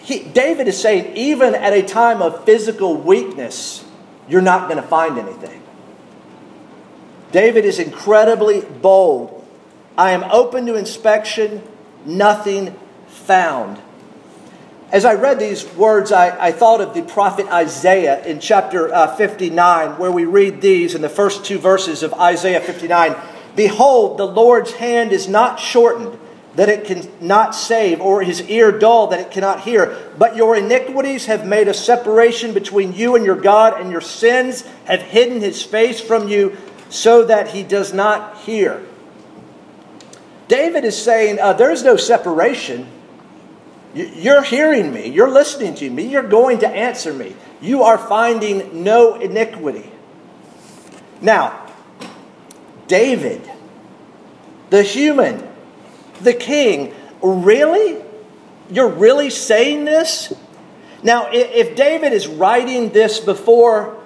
He, 0.02 0.20
David 0.20 0.68
is 0.68 0.80
saying, 0.80 1.16
even 1.16 1.56
at 1.56 1.74
a 1.74 1.82
time 1.82 2.22
of 2.22 2.44
physical 2.44 2.96
weakness, 2.96 3.86
you're 4.28 4.42
not 4.42 4.70
going 4.70 4.82
to 4.82 4.88
find 4.88 5.18
anything. 5.18 5.62
David 7.32 7.66
is 7.66 7.80
incredibly 7.80 8.62
bold. 8.62 9.46
I 9.98 10.12
am 10.12 10.24
open 10.26 10.66
to 10.68 10.76
inspection, 10.76 11.64
nothing 12.06 12.78
found. 13.08 13.82
As 14.92 15.06
I 15.06 15.16
read 15.16 15.40
these 15.40 15.66
words, 15.74 16.12
I, 16.12 16.48
I 16.48 16.52
thought 16.52 16.80
of 16.80 16.94
the 16.94 17.02
prophet 17.02 17.48
Isaiah 17.48 18.24
in 18.26 18.40
chapter 18.40 18.94
uh, 18.94 19.16
59, 19.16 19.98
where 19.98 20.12
we 20.12 20.26
read 20.26 20.62
these 20.62 20.94
in 20.94 21.02
the 21.02 21.10
first 21.10 21.44
two 21.44 21.58
verses 21.58 22.04
of 22.04 22.14
Isaiah 22.14 22.62
59. 22.62 23.16
Behold, 23.56 24.18
the 24.18 24.26
Lord's 24.26 24.74
hand 24.74 25.12
is 25.12 25.28
not 25.28 25.60
shortened, 25.60 26.20
that 26.56 26.70
it 26.70 26.86
cannot 26.86 27.56
save, 27.56 28.02
or 28.02 28.22
his 28.22 28.42
ear 28.50 28.72
dull, 28.72 29.08
that 29.08 29.20
it 29.20 29.32
cannot 29.32 29.62
hear. 29.62 29.98
But 30.18 30.36
your 30.36 30.56
iniquities 30.56 31.26
have 31.26 31.46
made 31.46 31.68
a 31.68 31.74
separation 31.74 32.54
between 32.54 32.94
you 32.94 33.16
and 33.16 33.26
your 33.26 33.36
God, 33.36 33.80
and 33.80 33.92
your 33.92 34.02
sins 34.02 34.64
have 34.86 35.02
hidden 35.02 35.42
his 35.42 35.64
face 35.64 36.00
from 36.00 36.28
you, 36.28 36.58
so 36.90 37.26
that 37.26 37.50
he 37.50 37.64
does 37.64 37.94
not 37.94 38.38
hear. 38.40 38.86
David 40.48 40.84
is 40.86 41.02
saying, 41.02 41.40
uh, 41.40 41.54
There 41.54 41.72
is 41.72 41.84
no 41.84 41.96
separation. 41.96 42.88
You're 43.96 44.44
hearing 44.44 44.92
me. 44.92 45.08
You're 45.08 45.30
listening 45.30 45.76
to 45.76 45.90
me. 45.90 46.08
You're 46.08 46.28
going 46.28 46.60
to 46.60 46.68
answer 46.68 47.14
me. 47.14 47.36
You 47.62 47.84
are 47.84 47.98
finding 47.98 48.84
no 48.84 49.16
iniquity. 49.16 49.92
Now, 51.22 51.63
David, 52.94 53.42
the 54.70 54.84
human, 54.84 55.44
the 56.22 56.32
king. 56.32 56.94
Really? 57.24 58.00
You're 58.70 58.88
really 58.88 59.32
saying 59.32 59.86
this? 59.86 60.32
Now, 61.02 61.28
if 61.32 61.76
David 61.76 62.14
is 62.14 62.28
writing 62.28 62.90
this 62.90 63.20
before 63.20 64.00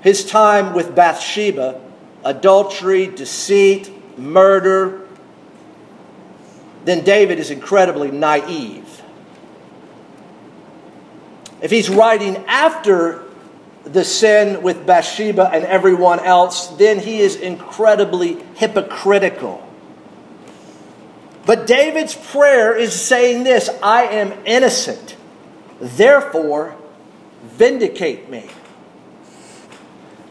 his 0.00 0.24
time 0.24 0.74
with 0.74 0.96
Bathsheba, 0.96 1.80
adultery, 2.24 3.06
deceit, 3.06 4.18
murder, 4.18 5.06
then 6.84 7.04
David 7.04 7.38
is 7.38 7.52
incredibly 7.52 8.10
naive. 8.10 9.00
If 11.62 11.70
he's 11.70 11.88
writing 11.88 12.38
after 12.48 13.29
the 13.92 14.04
sin 14.04 14.62
with 14.62 14.86
Bathsheba 14.86 15.50
and 15.52 15.64
everyone 15.64 16.20
else, 16.20 16.68
then 16.68 17.00
he 17.00 17.20
is 17.20 17.36
incredibly 17.36 18.34
hypocritical. 18.54 19.66
But 21.46 21.66
David's 21.66 22.14
prayer 22.14 22.76
is 22.76 22.98
saying 22.98 23.44
this 23.44 23.68
I 23.82 24.02
am 24.04 24.32
innocent, 24.44 25.16
therefore 25.80 26.76
vindicate 27.42 28.30
me. 28.30 28.48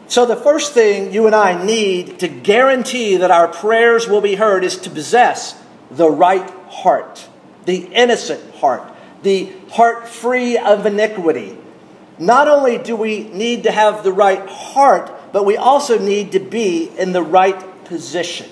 So, 0.06 0.26
the 0.26 0.36
first 0.36 0.72
thing 0.72 1.12
you 1.12 1.26
and 1.26 1.36
I 1.36 1.62
need 1.62 2.18
to 2.20 2.28
guarantee 2.28 3.18
that 3.18 3.30
our 3.30 3.46
prayers 3.46 4.08
will 4.08 4.20
be 4.20 4.34
heard 4.36 4.64
is 4.64 4.76
to 4.78 4.90
possess 4.90 5.60
the 5.90 6.10
right 6.10 6.48
heart, 6.68 7.28
the 7.64 7.84
innocent 7.92 8.54
heart, 8.56 8.82
the 9.22 9.52
heart 9.70 10.08
free 10.08 10.56
of 10.56 10.86
iniquity 10.86 11.59
not 12.20 12.46
only 12.48 12.78
do 12.78 12.94
we 12.94 13.24
need 13.24 13.64
to 13.64 13.72
have 13.72 14.04
the 14.04 14.12
right 14.12 14.46
heart, 14.48 15.10
but 15.32 15.44
we 15.44 15.56
also 15.56 15.98
need 15.98 16.32
to 16.32 16.38
be 16.38 16.90
in 16.98 17.12
the 17.12 17.22
right 17.22 17.84
position. 17.86 18.48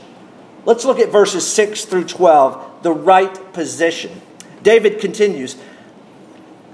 Let's 0.65 0.85
look 0.85 0.99
at 0.99 1.11
verses 1.11 1.47
6 1.47 1.85
through 1.85 2.05
12, 2.05 2.83
the 2.83 2.93
right 2.93 3.53
position. 3.53 4.21
David 4.63 5.01
continues 5.01 5.57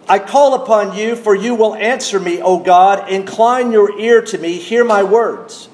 I 0.06 0.18
call 0.18 0.54
upon 0.54 0.96
you, 0.96 1.16
for 1.16 1.34
you 1.34 1.54
will 1.54 1.74
answer 1.74 2.20
me, 2.20 2.40
O 2.42 2.58
God. 2.58 3.08
Incline 3.08 3.72
your 3.72 3.98
ear 3.98 4.20
to 4.20 4.38
me, 4.38 4.58
hear 4.58 4.84
my 4.84 5.02
words. 5.02 5.68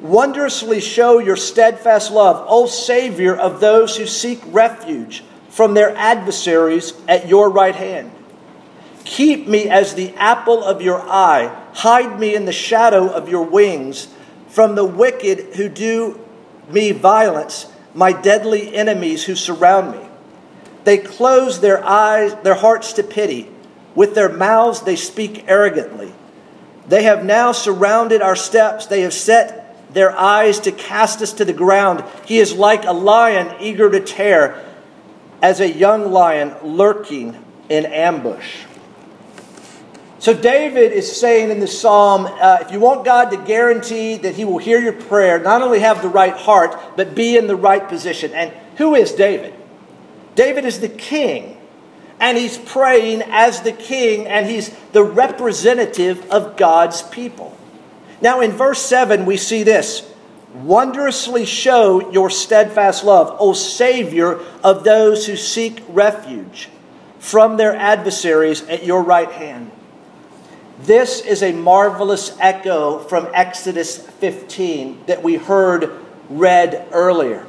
Wondrously 0.00 0.80
show 0.80 1.18
your 1.18 1.36
steadfast 1.36 2.12
love, 2.12 2.46
O 2.48 2.66
Savior 2.66 3.34
of 3.34 3.60
those 3.60 3.96
who 3.96 4.06
seek 4.06 4.40
refuge 4.46 5.24
from 5.48 5.74
their 5.74 5.96
adversaries 5.96 6.92
at 7.08 7.28
your 7.28 7.50
right 7.50 7.74
hand. 7.74 8.12
Keep 9.06 9.46
me 9.46 9.70
as 9.70 9.94
the 9.94 10.12
apple 10.16 10.64
of 10.64 10.82
your 10.82 11.00
eye. 11.00 11.56
Hide 11.72 12.18
me 12.18 12.34
in 12.34 12.44
the 12.44 12.52
shadow 12.52 13.08
of 13.08 13.28
your 13.28 13.44
wings 13.44 14.08
from 14.48 14.74
the 14.74 14.84
wicked 14.84 15.54
who 15.54 15.68
do 15.68 16.20
me 16.68 16.90
violence, 16.90 17.66
my 17.94 18.12
deadly 18.12 18.74
enemies 18.74 19.24
who 19.24 19.36
surround 19.36 19.92
me. 19.92 20.08
They 20.82 20.98
close 20.98 21.60
their 21.60 21.84
eyes, 21.84 22.34
their 22.42 22.56
hearts 22.56 22.94
to 22.94 23.04
pity. 23.04 23.48
With 23.94 24.16
their 24.16 24.28
mouths 24.28 24.82
they 24.82 24.96
speak 24.96 25.44
arrogantly. 25.46 26.12
They 26.88 27.04
have 27.04 27.24
now 27.24 27.52
surrounded 27.52 28.22
our 28.22 28.36
steps. 28.36 28.86
They 28.86 29.02
have 29.02 29.14
set 29.14 29.94
their 29.94 30.18
eyes 30.18 30.58
to 30.60 30.72
cast 30.72 31.22
us 31.22 31.32
to 31.34 31.44
the 31.44 31.52
ground. 31.52 32.02
He 32.26 32.38
is 32.38 32.54
like 32.54 32.84
a 32.84 32.92
lion 32.92 33.54
eager 33.60 33.88
to 33.88 34.00
tear, 34.00 34.64
as 35.40 35.60
a 35.60 35.70
young 35.70 36.10
lion 36.10 36.56
lurking 36.62 37.42
in 37.68 37.86
ambush. 37.86 38.64
So, 40.18 40.32
David 40.32 40.92
is 40.92 41.14
saying 41.14 41.50
in 41.50 41.60
the 41.60 41.66
psalm 41.66 42.26
uh, 42.26 42.58
if 42.62 42.72
you 42.72 42.80
want 42.80 43.04
God 43.04 43.30
to 43.30 43.36
guarantee 43.36 44.16
that 44.16 44.34
he 44.34 44.44
will 44.44 44.58
hear 44.58 44.80
your 44.80 44.94
prayer, 44.94 45.38
not 45.38 45.60
only 45.60 45.80
have 45.80 46.00
the 46.00 46.08
right 46.08 46.34
heart, 46.34 46.74
but 46.96 47.14
be 47.14 47.36
in 47.36 47.46
the 47.46 47.56
right 47.56 47.86
position. 47.86 48.32
And 48.32 48.50
who 48.76 48.94
is 48.94 49.12
David? 49.12 49.54
David 50.34 50.64
is 50.64 50.80
the 50.80 50.88
king, 50.88 51.58
and 52.18 52.38
he's 52.38 52.56
praying 52.56 53.22
as 53.22 53.60
the 53.60 53.72
king, 53.72 54.26
and 54.26 54.46
he's 54.46 54.70
the 54.92 55.04
representative 55.04 56.30
of 56.30 56.56
God's 56.56 57.02
people. 57.02 57.56
Now, 58.22 58.40
in 58.40 58.52
verse 58.52 58.80
7, 58.80 59.26
we 59.26 59.36
see 59.36 59.62
this 59.62 60.10
Wondrously 60.54 61.44
show 61.44 62.10
your 62.12 62.30
steadfast 62.30 63.04
love, 63.04 63.36
O 63.38 63.52
Savior 63.52 64.40
of 64.64 64.84
those 64.84 65.26
who 65.26 65.36
seek 65.36 65.82
refuge 65.88 66.70
from 67.18 67.58
their 67.58 67.74
adversaries 67.74 68.62
at 68.62 68.84
your 68.86 69.02
right 69.02 69.30
hand. 69.30 69.70
This 70.78 71.20
is 71.20 71.42
a 71.42 71.52
marvelous 71.52 72.36
echo 72.38 72.98
from 72.98 73.28
Exodus 73.32 73.98
15 73.98 75.04
that 75.06 75.22
we 75.22 75.36
heard 75.36 75.90
read 76.28 76.86
earlier. 76.92 77.46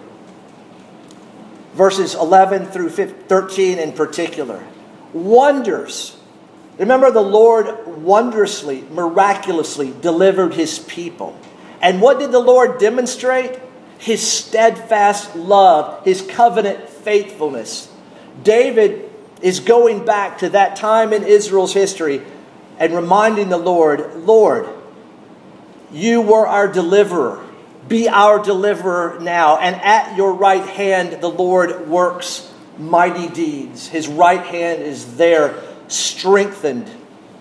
Verses 1.74 2.16
11 2.16 2.68
through 2.68 2.90
13 2.90 3.80
in 3.80 3.92
particular. 3.92 4.66
Wonders 5.14 6.18
Remember, 6.78 7.10
the 7.10 7.22
Lord 7.22 7.88
wondrously, 7.88 8.84
miraculously 8.92 9.94
delivered 10.00 10.54
his 10.54 10.78
people. 10.78 11.38
And 11.82 12.02
what 12.02 12.20
did 12.20 12.32
the 12.32 12.40
Lord 12.40 12.80
demonstrate? 12.80 13.60
His 13.98 14.26
steadfast 14.26 15.36
love, 15.36 16.06
his 16.06 16.22
covenant 16.22 16.88
faithfulness. 16.88 17.92
David 18.44 19.10
is 19.42 19.60
going 19.60 20.06
back 20.06 20.40
to 20.40 20.50
that 20.50 20.76
time 20.76 21.14
in 21.14 21.24
Israel's 21.24 21.74
history 21.74 22.22
and 22.80 22.94
reminding 22.94 23.50
the 23.50 23.58
Lord, 23.58 24.16
Lord, 24.16 24.68
you 25.92 26.22
were 26.22 26.48
our 26.48 26.68
deliverer. 26.68 27.44
Be 27.88 28.10
our 28.10 28.40
deliverer 28.44 29.20
now. 29.22 29.58
And 29.58 29.76
at 29.78 30.18
your 30.18 30.34
right 30.34 30.66
hand, 30.66 31.22
the 31.22 31.30
Lord 31.30 31.88
works 31.88 32.52
mighty 32.78 33.28
deeds. 33.30 33.88
His 33.88 34.08
right 34.08 34.46
hand 34.46 34.84
is 34.84 35.18
there 35.18 35.56
strengthened 35.88 36.90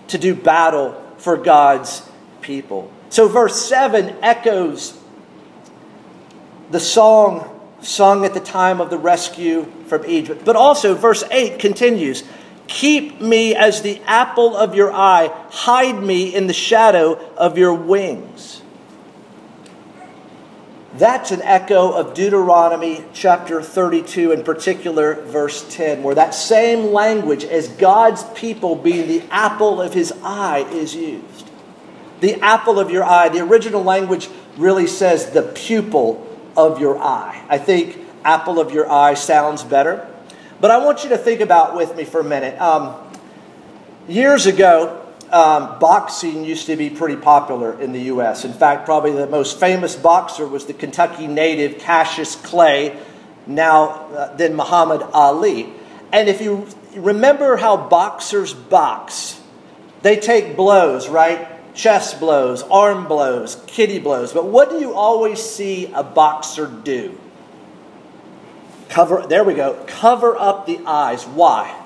to 0.07 0.17
do 0.17 0.33
battle 0.33 1.01
for 1.17 1.37
God's 1.37 2.07
people. 2.41 2.91
So, 3.09 3.27
verse 3.27 3.55
7 3.67 4.17
echoes 4.21 4.97
the 6.71 6.79
song 6.79 7.53
sung 7.81 8.25
at 8.25 8.33
the 8.33 8.39
time 8.39 8.81
of 8.81 8.89
the 8.89 8.97
rescue 8.97 9.65
from 9.87 10.05
Egypt. 10.05 10.43
But 10.43 10.55
also, 10.55 10.95
verse 10.95 11.23
8 11.31 11.59
continues 11.59 12.23
Keep 12.67 13.21
me 13.21 13.55
as 13.55 13.81
the 13.81 14.01
apple 14.05 14.55
of 14.55 14.75
your 14.75 14.91
eye, 14.91 15.31
hide 15.49 16.03
me 16.03 16.33
in 16.33 16.47
the 16.47 16.53
shadow 16.53 17.13
of 17.35 17.57
your 17.57 17.73
wings. 17.73 18.61
That's 20.97 21.29
an 21.31 21.43
echo 21.43 21.91
of 21.91 22.15
Deuteronomy 22.15 23.03
chapter 23.13 23.61
32, 23.61 24.31
in 24.31 24.43
particular, 24.43 25.13
verse 25.13 25.63
10, 25.75 26.01
where 26.01 26.15
that 26.15 26.33
same 26.33 26.91
language 26.91 27.43
as 27.43 27.67
God's 27.67 28.23
people 28.33 28.75
being 28.75 29.07
the 29.07 29.23
apple 29.29 29.79
of 29.79 29.93
his 29.93 30.11
eye 30.23 30.67
is 30.71 30.95
used. 30.95 31.51
The 32.19 32.41
apple 32.41 32.79
of 32.79 32.89
your 32.89 33.03
eye. 33.03 33.29
The 33.29 33.41
original 33.41 33.83
language 33.83 34.27
really 34.57 34.87
says 34.87 35.29
the 35.29 35.43
pupil 35.43 36.27
of 36.57 36.79
your 36.81 36.97
eye. 36.97 37.45
I 37.47 37.59
think 37.59 37.99
apple 38.25 38.59
of 38.59 38.71
your 38.71 38.91
eye 38.91 39.13
sounds 39.13 39.63
better. 39.63 40.09
But 40.59 40.71
I 40.71 40.77
want 40.77 41.03
you 41.03 41.09
to 41.09 41.17
think 41.17 41.41
about 41.41 41.75
with 41.75 41.95
me 41.95 42.03
for 42.03 42.19
a 42.19 42.23
minute. 42.23 42.59
Um, 42.59 42.95
years 44.07 44.47
ago, 44.47 45.03
um, 45.31 45.77
boxing 45.79 46.43
used 46.43 46.65
to 46.67 46.75
be 46.75 46.89
pretty 46.89 47.17
popular 47.17 47.79
in 47.79 47.91
the 47.91 48.01
U.S. 48.03 48.43
In 48.43 48.53
fact, 48.53 48.85
probably 48.85 49.11
the 49.11 49.27
most 49.27 49.59
famous 49.59 49.95
boxer 49.95 50.47
was 50.47 50.65
the 50.65 50.73
Kentucky 50.73 51.27
native 51.27 51.79
Cassius 51.79 52.35
Clay, 52.35 52.97
now 53.45 53.89
uh, 53.89 54.35
then 54.35 54.55
Muhammad 54.55 55.01
Ali. 55.13 55.73
And 56.11 56.27
if 56.29 56.41
you 56.41 56.67
remember 56.95 57.57
how 57.57 57.77
boxers 57.77 58.53
box, 58.53 59.39
they 60.01 60.15
take 60.15 60.55
blows, 60.55 61.07
right? 61.07 61.47
Chest 61.75 62.19
blows, 62.19 62.63
arm 62.63 63.07
blows, 63.07 63.61
kitty 63.67 63.99
blows. 63.99 64.33
But 64.33 64.45
what 64.45 64.69
do 64.71 64.79
you 64.79 64.93
always 64.93 65.39
see 65.39 65.91
a 65.93 66.03
boxer 66.03 66.65
do? 66.65 67.15
Cover, 68.89 69.25
there 69.27 69.43
we 69.43 69.53
go, 69.53 69.83
cover 69.87 70.35
up 70.37 70.65
the 70.65 70.79
eyes. 70.85 71.25
Why? 71.25 71.83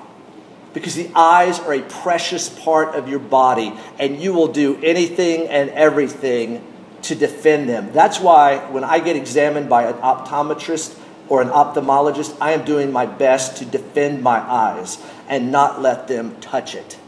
because 0.74 0.94
the 0.94 1.10
eyes 1.14 1.60
are 1.60 1.74
a 1.74 1.82
precious 1.82 2.48
part 2.48 2.94
of 2.94 3.08
your 3.08 3.18
body, 3.18 3.72
and 3.98 4.20
you 4.20 4.32
will 4.32 4.48
do 4.48 4.80
anything 4.82 5.48
and 5.48 5.70
everything 5.70 6.64
to 7.02 7.14
defend 7.14 7.68
them. 7.68 7.92
That's 7.92 8.20
why 8.20 8.58
when 8.70 8.84
I 8.84 9.00
get 9.00 9.16
examined 9.16 9.68
by 9.68 9.84
an 9.84 9.94
optometrist 9.94 10.98
or 11.28 11.42
an 11.42 11.48
ophthalmologist, 11.48 12.36
I 12.40 12.52
am 12.52 12.64
doing 12.64 12.92
my 12.92 13.06
best 13.06 13.58
to 13.58 13.64
defend 13.64 14.22
my 14.22 14.38
eyes 14.38 14.98
and 15.28 15.50
not 15.50 15.82
let 15.82 16.08
them 16.08 16.36
touch 16.40 16.74
it. 16.74 16.98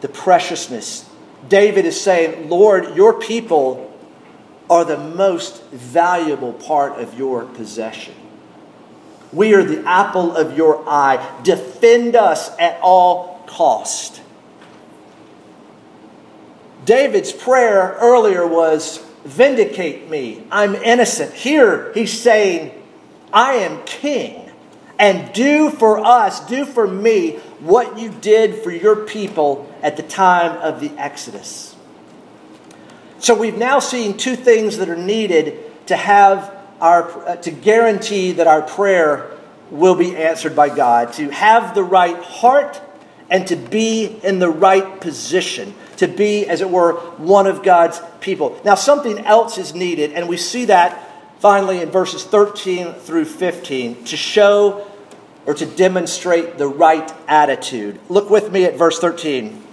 The 0.00 0.08
preciousness. 0.08 1.08
David 1.48 1.84
is 1.84 2.00
saying, 2.00 2.48
Lord, 2.48 2.96
your 2.96 3.20
people 3.20 3.93
are 4.70 4.84
the 4.84 4.98
most 4.98 5.62
valuable 5.70 6.52
part 6.52 7.00
of 7.00 7.18
your 7.18 7.44
possession. 7.44 8.14
We 9.32 9.54
are 9.54 9.64
the 9.64 9.86
apple 9.86 10.36
of 10.36 10.56
your 10.56 10.88
eye. 10.88 11.40
Defend 11.42 12.16
us 12.16 12.56
at 12.58 12.78
all 12.80 13.42
cost. 13.46 14.22
David's 16.84 17.32
prayer 17.32 17.96
earlier 18.00 18.46
was, 18.46 19.04
Vindicate 19.24 20.10
me. 20.10 20.44
I'm 20.50 20.74
innocent. 20.74 21.32
Here 21.32 21.92
he's 21.94 22.12
saying, 22.12 22.72
I 23.32 23.54
am 23.54 23.82
king. 23.84 24.50
And 24.98 25.32
do 25.32 25.70
for 25.70 25.98
us, 25.98 26.46
do 26.46 26.66
for 26.66 26.86
me 26.86 27.38
what 27.60 27.98
you 27.98 28.10
did 28.10 28.62
for 28.62 28.70
your 28.70 28.96
people 28.96 29.72
at 29.82 29.96
the 29.96 30.02
time 30.02 30.58
of 30.58 30.80
the 30.80 30.90
Exodus. 30.98 31.73
So 33.24 33.34
we've 33.34 33.56
now 33.56 33.78
seen 33.78 34.18
two 34.18 34.36
things 34.36 34.76
that 34.76 34.90
are 34.90 34.98
needed 34.98 35.86
to 35.86 35.96
have 35.96 36.54
our, 36.78 37.26
uh, 37.26 37.36
to 37.36 37.50
guarantee 37.50 38.32
that 38.32 38.46
our 38.46 38.60
prayer 38.60 39.30
will 39.70 39.94
be 39.94 40.14
answered 40.14 40.54
by 40.54 40.68
God, 40.68 41.14
to 41.14 41.30
have 41.30 41.74
the 41.74 41.82
right 41.82 42.22
heart 42.22 42.82
and 43.30 43.46
to 43.46 43.56
be 43.56 44.20
in 44.22 44.40
the 44.40 44.50
right 44.50 45.00
position, 45.00 45.72
to 45.96 46.06
be, 46.06 46.46
as 46.46 46.60
it 46.60 46.68
were, 46.68 46.96
one 47.16 47.46
of 47.46 47.62
God's 47.62 47.98
people. 48.20 48.60
Now, 48.62 48.74
something 48.74 49.20
else 49.20 49.56
is 49.56 49.74
needed, 49.74 50.12
and 50.12 50.28
we 50.28 50.36
see 50.36 50.66
that 50.66 51.10
finally 51.38 51.80
in 51.80 51.90
verses 51.90 52.24
13 52.24 52.92
through 52.92 53.24
15 53.24 54.04
to 54.04 54.18
show 54.18 54.86
or 55.46 55.54
to 55.54 55.64
demonstrate 55.64 56.58
the 56.58 56.68
right 56.68 57.10
attitude. 57.26 57.98
Look 58.10 58.28
with 58.28 58.52
me 58.52 58.64
at 58.64 58.76
verse 58.76 58.98
13. 58.98 59.63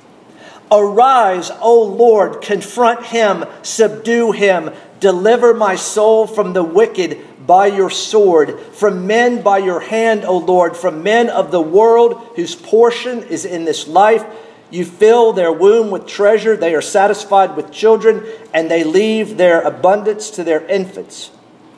Arise, 0.71 1.51
O 1.59 1.83
Lord, 1.83 2.41
confront 2.41 3.05
him, 3.05 3.43
subdue 3.61 4.31
him, 4.31 4.71
deliver 5.01 5.53
my 5.53 5.75
soul 5.75 6.25
from 6.25 6.53
the 6.53 6.63
wicked 6.63 7.19
by 7.45 7.65
your 7.65 7.89
sword, 7.89 8.57
from 8.71 9.05
men 9.05 9.41
by 9.41 9.57
your 9.57 9.81
hand, 9.81 10.23
O 10.23 10.37
Lord, 10.37 10.77
from 10.77 11.03
men 11.03 11.29
of 11.29 11.51
the 11.51 11.61
world 11.61 12.21
whose 12.35 12.55
portion 12.55 13.23
is 13.23 13.43
in 13.43 13.65
this 13.65 13.87
life. 13.87 14.23
You 14.69 14.85
fill 14.85 15.33
their 15.33 15.51
womb 15.51 15.91
with 15.91 16.07
treasure, 16.07 16.55
they 16.55 16.73
are 16.73 16.81
satisfied 16.81 17.57
with 17.57 17.73
children, 17.73 18.25
and 18.53 18.71
they 18.71 18.85
leave 18.85 19.35
their 19.35 19.61
abundance 19.61 20.29
to 20.31 20.43
their 20.45 20.65
infants. 20.67 21.31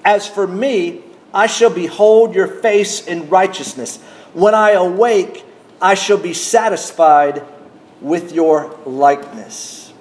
As 0.06 0.28
for 0.28 0.46
me, 0.46 1.02
I 1.34 1.48
shall 1.48 1.72
behold 1.72 2.36
your 2.36 2.48
face 2.48 3.08
in 3.08 3.30
righteousness. 3.30 3.98
When 4.34 4.54
I 4.54 4.72
awake, 4.72 5.44
I 5.82 5.96
shall 5.96 6.20
be 6.20 6.36
satisfied 6.36 7.44
with 8.04 8.34
your 8.34 8.78
likeness. 8.86 9.92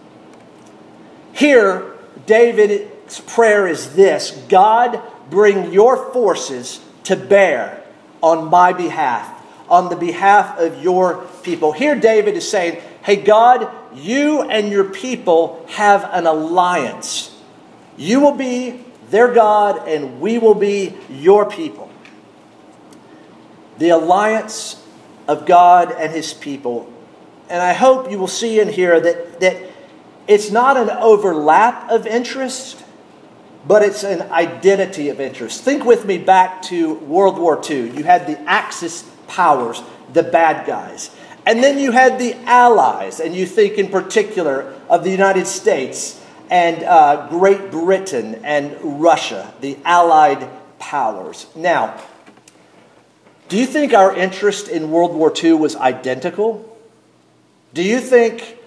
Here, 1.33 1.97
David's 2.27 3.21
prayer 3.21 3.67
is 3.67 3.95
this 3.95 4.33
God, 4.49 5.01
bring 5.31 5.73
your 5.73 6.13
forces 6.13 6.81
to 7.05 7.17
bear 7.17 7.83
on 8.23 8.51
my 8.51 8.73
behalf, 8.73 9.41
on 9.71 9.89
the 9.89 9.97
behalf 9.97 10.59
of 10.59 10.83
your 10.83 11.25
people. 11.43 11.73
Here, 11.73 11.99
David 11.99 12.37
is 12.37 12.49
saying, 12.49 12.83
Hey, 13.03 13.17
God, 13.17 13.71
you 13.95 14.43
and 14.43 14.71
your 14.71 14.85
people 14.85 15.65
have 15.71 16.09
an 16.13 16.27
alliance. 16.27 17.35
You 17.97 18.21
will 18.21 18.35
be 18.37 18.85
their 19.11 19.33
God, 19.33 19.89
and 19.89 20.21
we 20.21 20.39
will 20.39 20.55
be 20.55 20.95
your 21.11 21.49
people. 21.49 21.91
The 23.79 23.91
alliance 23.91 24.85
of 25.27 25.47
God 25.47 25.93
and 25.93 26.13
his 26.13 26.33
people 26.33 26.92
and 27.53 27.61
I 27.61 27.75
hope 27.75 28.11
you 28.11 28.19
will 28.19 28.29
see 28.29 28.61
in 28.61 28.69
here 28.71 28.99
that, 28.99 29.41
that 29.41 29.59
it's 30.27 30.51
not 30.51 30.79
an 30.79 30.89
overlap 30.89 31.91
of 31.91 32.07
interest, 32.07 32.83
but 33.69 33.83
it's 33.83 34.05
an 34.05 34.23
identity 34.33 35.11
of 35.11 35.21
interest. 35.21 35.63
Think 35.63 35.85
with 35.85 36.07
me 36.07 36.17
back 36.17 36.63
to 36.63 36.95
World 36.95 37.39
War 37.39 37.61
II. 37.63 37.91
You 37.91 38.05
had 38.05 38.27
the 38.27 38.41
Axis 38.49 39.03
powers, 39.29 39.83
the 40.15 40.23
bad 40.23 40.67
guys. 40.67 41.15
And 41.45 41.63
then 41.63 41.79
you 41.79 41.91
had 41.91 42.19
the 42.19 42.35
Allies, 42.47 43.21
and 43.21 43.35
you 43.35 43.45
think 43.45 43.77
in 43.77 43.89
particular 43.89 44.73
of 44.89 45.05
the 45.05 45.11
United 45.11 45.47
States 45.47 46.19
and 46.49 46.83
uh, 46.83 47.29
Great 47.29 47.71
Britain 47.71 48.41
and 48.45 48.75
Russia, 49.03 49.53
the 49.61 49.77
Allied 49.85 50.49
powers. 50.79 51.47
Now, 51.55 52.01
do 53.51 53.59
you 53.59 53.67
think 53.67 53.93
our 53.93 54.17
interest 54.17 54.69
in 54.69 54.91
World 54.91 55.15
War 55.15 55.31
II 55.37 55.53
was 55.53 55.77
identical? 55.77 56.72
Do 57.75 57.83
you 57.83 58.01
think 58.01 58.59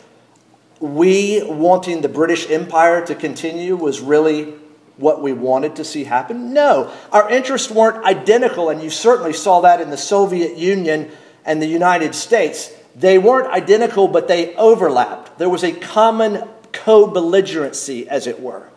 we 0.80 1.44
wanting 1.44 2.02
the 2.02 2.10
British 2.10 2.50
Empire 2.50 3.06
to 3.06 3.16
continue 3.16 3.76
was 3.76 4.00
really 4.00 4.54
what 4.98 5.22
we 5.22 5.32
wanted 5.32 5.76
to 5.76 5.84
see 5.84 6.06
happen? 6.06 6.54
No. 6.54 6.92
Our 7.12 7.30
interests 7.30 7.70
weren't 7.70 8.04
identical, 8.04 8.70
and 8.70 8.82
you 8.82 8.90
certainly 8.90 9.34
saw 9.34 9.62
that 9.62 9.80
in 9.80 9.92
the 9.92 9.98
Soviet 9.98 10.58
Union 10.58 11.12
and 11.46 11.62
the 11.62 11.68
United 11.68 12.16
States. 12.16 12.74
They 12.96 13.18
weren't 13.18 13.52
identical, 13.52 14.08
but 14.08 14.28
they 14.28 14.56
overlapped. 14.56 15.38
There 15.38 15.50
was 15.50 15.64
a 15.64 15.72
common 15.72 16.48
co 16.72 17.08
belligerency, 17.08 18.08
as 18.08 18.26
it 18.26 18.42
were. 18.42 18.70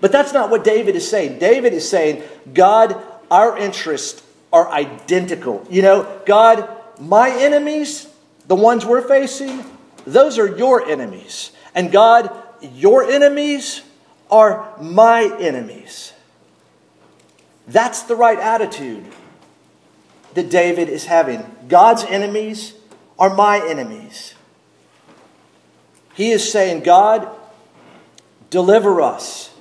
But 0.00 0.12
that's 0.12 0.32
not 0.32 0.50
what 0.50 0.62
David 0.62 0.94
is 0.94 1.08
saying. 1.08 1.38
David 1.38 1.72
is 1.72 1.88
saying, 1.88 2.22
God, 2.52 3.00
our 3.30 3.56
interests 3.56 4.22
are 4.52 4.68
identical. 4.70 5.66
You 5.70 5.82
know, 5.82 6.20
God, 6.26 6.68
my 7.00 7.30
enemies, 7.30 8.11
the 8.46 8.54
ones 8.54 8.84
we're 8.84 9.06
facing, 9.06 9.64
those 10.06 10.38
are 10.38 10.56
your 10.56 10.86
enemies. 10.88 11.52
And 11.74 11.90
God, 11.90 12.30
your 12.60 13.04
enemies 13.04 13.82
are 14.30 14.74
my 14.80 15.24
enemies. 15.38 16.12
That's 17.68 18.02
the 18.02 18.16
right 18.16 18.38
attitude 18.38 19.04
that 20.34 20.50
David 20.50 20.88
is 20.88 21.04
having. 21.04 21.44
God's 21.68 22.04
enemies 22.04 22.74
are 23.18 23.34
my 23.34 23.64
enemies. 23.66 24.34
He 26.14 26.30
is 26.30 26.50
saying, 26.50 26.82
God, 26.82 27.28
deliver 28.50 29.00
us, 29.00 29.54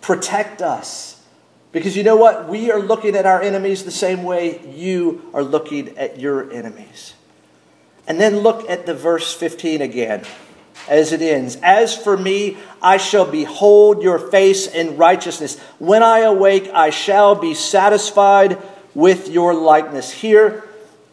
protect 0.00 0.62
us. 0.62 1.20
Because 1.70 1.96
you 1.96 2.02
know 2.02 2.16
what? 2.16 2.48
We 2.48 2.70
are 2.70 2.80
looking 2.80 3.16
at 3.16 3.24
our 3.24 3.40
enemies 3.40 3.84
the 3.84 3.90
same 3.90 4.24
way 4.24 4.60
you 4.68 5.30
are 5.32 5.42
looking 5.42 5.96
at 5.96 6.20
your 6.20 6.52
enemies. 6.52 7.14
And 8.06 8.20
then 8.20 8.40
look 8.40 8.68
at 8.68 8.86
the 8.86 8.94
verse 8.94 9.32
15 9.34 9.80
again 9.80 10.24
as 10.88 11.12
it 11.12 11.22
ends. 11.22 11.56
As 11.62 11.96
for 11.96 12.16
me, 12.16 12.56
I 12.80 12.96
shall 12.96 13.30
behold 13.30 14.02
your 14.02 14.18
face 14.18 14.66
in 14.66 14.96
righteousness. 14.96 15.58
When 15.78 16.02
I 16.02 16.20
awake, 16.20 16.70
I 16.72 16.90
shall 16.90 17.34
be 17.34 17.54
satisfied 17.54 18.58
with 18.94 19.28
your 19.28 19.54
likeness. 19.54 20.10
Here 20.10 20.64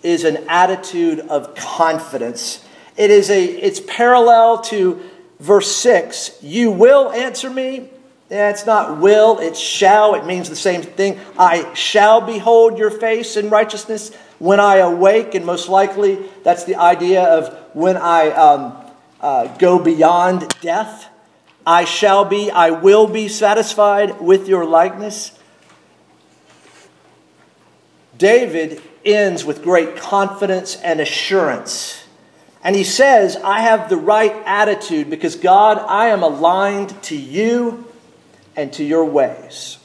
is 0.02 0.24
an 0.24 0.46
attitude 0.48 1.20
of 1.20 1.56
confidence. 1.56 2.66
It 2.98 3.12
is 3.12 3.30
a 3.30 3.44
it's 3.44 3.80
parallel 3.80 4.62
to 4.64 5.02
verse 5.40 5.74
6. 5.76 6.40
You 6.42 6.72
will 6.72 7.12
answer 7.12 7.50
me. 7.50 7.90
Yeah, 8.30 8.52
it's 8.52 8.66
not 8.68 9.00
will, 9.00 9.40
it's 9.40 9.60
shall. 9.60 10.14
It 10.14 10.26
means 10.26 10.50
the 10.50 10.56
same 10.56 10.84
thing. 10.84 11.20
I 11.38 11.74
shall 11.74 12.22
behold 12.22 12.78
your 12.78 12.92
face 12.92 13.36
in 13.38 13.50
righteousness 13.50 14.12
when 14.40 14.60
I 14.60 14.78
awake, 14.78 15.36
and 15.36 15.46
most 15.46 15.70
likely 15.70 16.18
that's 16.44 16.64
the 16.64 16.76
idea 16.76 17.24
of 17.24 17.54
when 17.74 17.98
I 17.98 18.32
um, 18.32 18.78
uh, 19.22 19.48
go 19.58 19.80
beyond 19.80 20.54
death. 20.62 21.08
I 21.68 21.86
shall 21.86 22.26
be, 22.26 22.50
I 22.50 22.72
will 22.72 23.06
be 23.08 23.28
satisfied 23.28 24.20
with 24.20 24.48
your 24.48 24.66
likeness. 24.66 25.38
David 28.18 28.82
ends 29.06 29.46
with 29.46 29.62
great 29.62 29.96
confidence 29.96 30.76
and 30.78 31.00
assurance. 31.00 32.04
And 32.64 32.76
he 32.76 32.84
says, 32.84 33.38
I 33.38 33.62
have 33.62 33.90
the 33.90 33.98
right 33.98 34.36
attitude 34.46 35.10
because 35.10 35.36
God, 35.36 35.78
I 35.78 36.08
am 36.08 36.24
aligned 36.24 37.02
to 37.04 37.16
you 37.16 37.86
and 38.56 38.74
to 38.74 38.84
your 38.84 39.06
ways. 39.06 39.78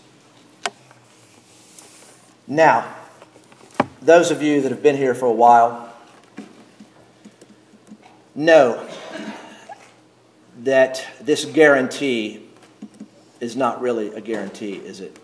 Now, 2.47 2.93
those 4.05 4.31
of 4.31 4.43
you 4.43 4.61
that 4.61 4.71
have 4.71 4.83
been 4.83 4.97
here 4.97 5.15
for 5.15 5.27
a 5.27 5.33
while 5.33 5.91
know 8.35 8.87
that 10.63 11.07
this 11.21 11.47
guarantee 11.47 12.47
is 13.41 13.57
not 13.57 13.81
really 13.81 14.09
a 14.15 14.21
guarantee, 14.21 14.75
is 14.75 15.01
it? 15.01 15.19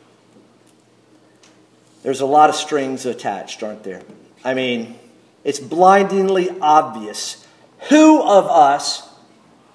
There's 2.02 2.22
a 2.22 2.26
lot 2.26 2.48
of 2.48 2.56
strings 2.56 3.04
attached, 3.04 3.62
aren't 3.62 3.82
there? 3.82 4.02
I 4.42 4.54
mean, 4.54 4.98
it's 5.44 5.60
blindingly 5.60 6.48
obvious. 6.60 7.46
Who 7.90 8.22
of 8.22 8.46
us 8.46 9.06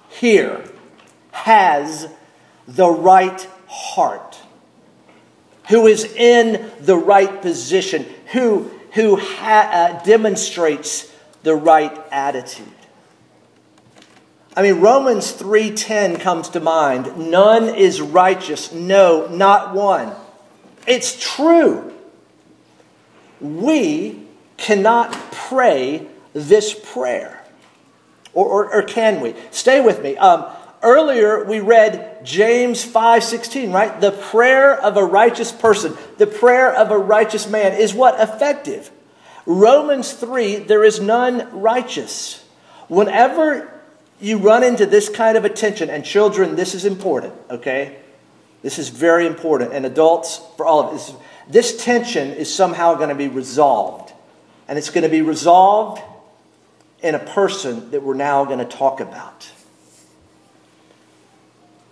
here 0.08 0.64
has 1.30 2.08
the 2.66 2.88
right 2.88 3.46
heart? 3.68 4.40
Who 5.68 5.86
is 5.86 6.04
in 6.04 6.70
the 6.80 6.96
right 6.96 7.40
position? 7.40 8.06
Who, 8.32 8.70
who 8.96 9.16
ha- 9.16 9.70
uh, 9.72 10.04
demonstrates 10.04 11.12
the 11.42 11.54
right 11.54 11.96
attitude? 12.10 12.66
I 14.56 14.62
mean, 14.62 14.80
Romans 14.80 15.32
3:10 15.32 16.18
comes 16.18 16.48
to 16.50 16.60
mind. 16.60 17.30
None 17.30 17.68
is 17.68 18.00
righteous, 18.00 18.72
no, 18.72 19.26
not 19.26 19.74
one. 19.74 20.12
It's 20.86 21.18
true. 21.20 21.92
We 23.40 24.22
cannot 24.56 25.12
pray 25.30 26.06
this 26.32 26.74
prayer. 26.74 27.44
Or, 28.32 28.46
or, 28.46 28.74
or 28.74 28.82
can 28.82 29.20
we? 29.20 29.34
Stay 29.50 29.80
with 29.80 30.02
me. 30.02 30.16
Um, 30.16 30.46
earlier 30.82 31.44
we 31.44 31.60
read 31.60 32.24
James 32.24 32.84
5:16, 32.84 33.72
right? 33.72 34.00
The 34.00 34.12
prayer 34.12 34.74
of 34.74 34.96
a 34.96 35.04
righteous 35.04 35.52
person, 35.52 35.96
the 36.18 36.26
prayer 36.26 36.72
of 36.72 36.90
a 36.90 36.98
righteous 36.98 37.48
man 37.48 37.72
is 37.74 37.94
what 37.94 38.20
effective. 38.20 38.90
Romans 39.46 40.12
3, 40.12 40.56
there 40.56 40.82
is 40.82 41.00
none 41.00 41.48
righteous. 41.52 42.42
Whenever 42.88 43.70
you 44.20 44.38
run 44.38 44.64
into 44.64 44.86
this 44.86 45.08
kind 45.08 45.36
of 45.36 45.44
attention, 45.44 45.90
and 45.90 46.04
children, 46.04 46.56
this 46.56 46.74
is 46.74 46.84
important, 46.84 47.34
okay? 47.50 47.96
This 48.62 48.78
is 48.78 48.88
very 48.88 49.26
important, 49.26 49.72
and 49.72 49.84
adults, 49.86 50.40
for 50.56 50.66
all 50.66 50.80
of 50.80 50.92
this, 50.92 51.12
this 51.48 51.84
tension 51.84 52.32
is 52.32 52.52
somehow 52.52 52.94
going 52.94 53.10
to 53.10 53.14
be 53.14 53.28
resolved. 53.28 54.12
And 54.68 54.78
it's 54.78 54.90
going 54.90 55.04
to 55.04 55.10
be 55.10 55.22
resolved 55.22 56.02
in 57.02 57.14
a 57.14 57.20
person 57.20 57.90
that 57.92 58.02
we're 58.02 58.14
now 58.14 58.44
going 58.44 58.58
to 58.58 58.64
talk 58.64 59.00
about. 59.00 59.48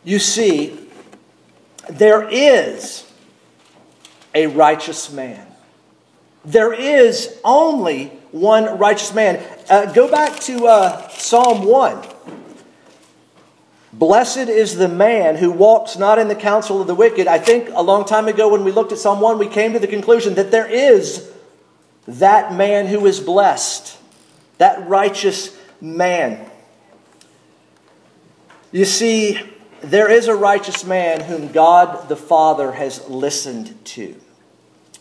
You 0.05 0.19
see, 0.19 0.79
there 1.88 2.29
is 2.29 3.11
a 4.35 4.47
righteous 4.49 5.12
man. 5.12 5.47
There 6.45 6.75
is 6.75 7.38
only 7.43 8.09
one 8.31 8.79
righteous 8.79 9.14
man. 9.14 9.43
Uh, 9.71 9.90
go 9.93 10.11
back 10.11 10.38
to 10.40 10.67
uh, 10.67 11.09
Psalm 11.09 11.64
1. 11.64 12.03
Blessed 13.95 14.49
is 14.49 14.77
the 14.77 14.88
man 14.88 15.37
who 15.37 15.51
walks 15.53 15.97
not 15.97 16.19
in 16.19 16.29
the 16.29 16.35
counsel 16.35 16.81
of 16.81 16.87
the 16.87 16.95
wicked. 16.95 17.29
I 17.29 17.38
think 17.38 17.71
a 17.73 17.81
long 17.81 18.05
time 18.05 18.27
ago 18.27 18.49
when 18.49 18.64
we 18.64 18.73
looked 18.73 18.93
at 18.93 18.99
Psalm 18.99 19.21
1, 19.21 19.38
we 19.38 19.47
came 19.47 19.73
to 19.73 19.79
the 19.79 19.87
conclusion 19.87 20.35
that 20.35 20.51
there 20.51 20.67
is 20.67 21.31
that 22.07 22.53
man 22.53 22.87
who 22.87 23.07
is 23.07 23.21
blessed, 23.21 23.97
that 24.59 24.87
righteous 24.87 25.57
man. 25.81 26.51
You 28.73 28.85
see, 28.85 29.54
there 29.90 30.11
is 30.11 30.29
a 30.29 30.35
righteous 30.35 30.85
man 30.85 31.20
whom 31.20 31.53
God 31.53 32.09
the 32.09 32.16
Father 32.16 32.73
has 32.73 33.09
listened 33.09 33.85
to. 33.87 34.14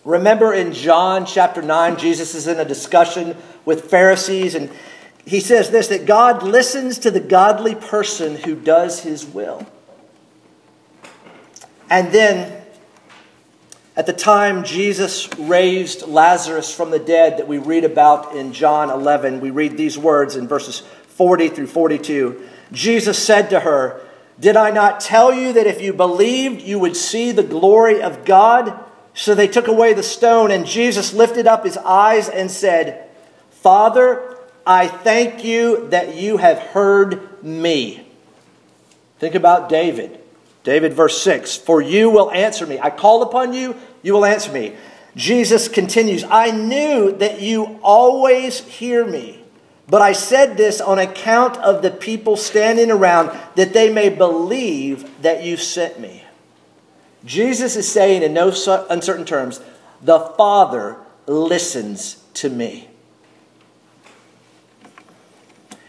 Remember 0.06 0.54
in 0.54 0.74
John 0.74 1.26
chapter 1.26 1.62
9, 1.62 1.98
Jesus 1.98 2.36
is 2.36 2.48
in 2.48 2.60
a 2.60 2.66
discussion 2.66 3.38
with 3.66 3.90
Pharisees, 3.90 4.56
and 4.56 4.70
he 5.26 5.40
says 5.40 5.70
this 5.70 5.88
that 5.88 6.06
God 6.06 6.44
listens 6.44 7.00
to 7.00 7.12
the 7.12 7.20
godly 7.20 7.76
person 7.76 8.36
who 8.36 8.56
does 8.56 9.02
his 9.02 9.26
will. 9.26 9.66
And 11.90 12.12
then, 12.12 12.62
at 13.96 14.06
the 14.06 14.14
time 14.14 14.64
Jesus 14.64 15.30
raised 15.38 16.08
Lazarus 16.08 16.76
from 16.76 16.90
the 16.90 17.00
dead 17.00 17.38
that 17.38 17.48
we 17.48 17.60
read 17.60 17.84
about 17.84 18.36
in 18.36 18.52
John 18.52 18.90
11, 18.90 19.40
we 19.40 19.52
read 19.52 19.78
these 19.78 19.98
words 19.98 20.36
in 20.36 20.48
verses 20.48 20.80
40 20.80 21.50
through 21.50 21.68
42. 21.68 22.50
Jesus 22.72 23.24
said 23.24 23.52
to 23.52 23.60
her, 23.60 24.02
Did 24.40 24.58
I 24.58 24.72
not 24.72 25.00
tell 25.00 25.34
you 25.34 25.54
that 25.54 25.68
if 25.68 25.82
you 25.82 25.94
believed, 25.94 26.62
you 26.62 26.80
would 26.80 26.96
see 26.96 27.32
the 27.32 27.44
glory 27.44 28.02
of 28.02 28.26
God? 28.26 28.80
So 29.14 29.36
they 29.36 29.48
took 29.48 29.68
away 29.68 29.94
the 29.94 30.04
stone, 30.04 30.50
and 30.50 30.66
Jesus 30.66 31.14
lifted 31.14 31.46
up 31.46 31.66
his 31.66 31.78
eyes 31.78 32.30
and 32.30 32.50
said, 32.50 33.10
Father, 33.52 34.38
I 34.66 34.88
thank 34.88 35.44
you 35.44 35.90
that 35.90 36.16
you 36.16 36.38
have 36.38 36.58
heard 36.58 37.44
me. 37.44 38.08
Think 39.20 39.36
about 39.36 39.70
David. 39.70 40.20
David, 40.64 40.94
verse 40.94 41.22
6 41.22 41.58
For 41.58 41.82
you 41.82 42.10
will 42.10 42.32
answer 42.32 42.66
me. 42.66 42.80
I 42.80 42.90
call 42.90 43.22
upon 43.22 43.54
you, 43.54 43.76
you 44.02 44.14
will 44.14 44.26
answer 44.26 44.52
me. 44.52 44.76
Jesus 45.16 45.68
continues, 45.68 46.24
I 46.24 46.52
knew 46.52 47.12
that 47.18 47.40
you 47.40 47.80
always 47.84 48.60
hear 48.62 49.06
me, 49.06 49.43
but 49.88 50.02
I 50.02 50.14
said 50.14 50.58
this 50.58 50.80
on 50.80 51.00
account 51.00 51.58
of 51.58 51.82
the 51.82 51.92
people 51.92 52.38
standing 52.38 52.90
around, 52.90 53.38
that 53.56 53.74
they 53.74 53.92
may 53.92 54.10
believe 54.10 55.22
that 55.22 55.44
you 55.44 55.58
sent 55.58 56.00
me. 56.00 56.24
Jesus 57.26 57.76
is 57.76 57.90
saying 57.92 58.24
in 58.24 58.34
no 58.34 58.54
uncertain 58.90 59.26
terms, 59.26 59.62
the 60.02 60.20
Father 60.20 60.98
listens 61.26 62.24
to 62.36 62.50
me. 62.50 62.90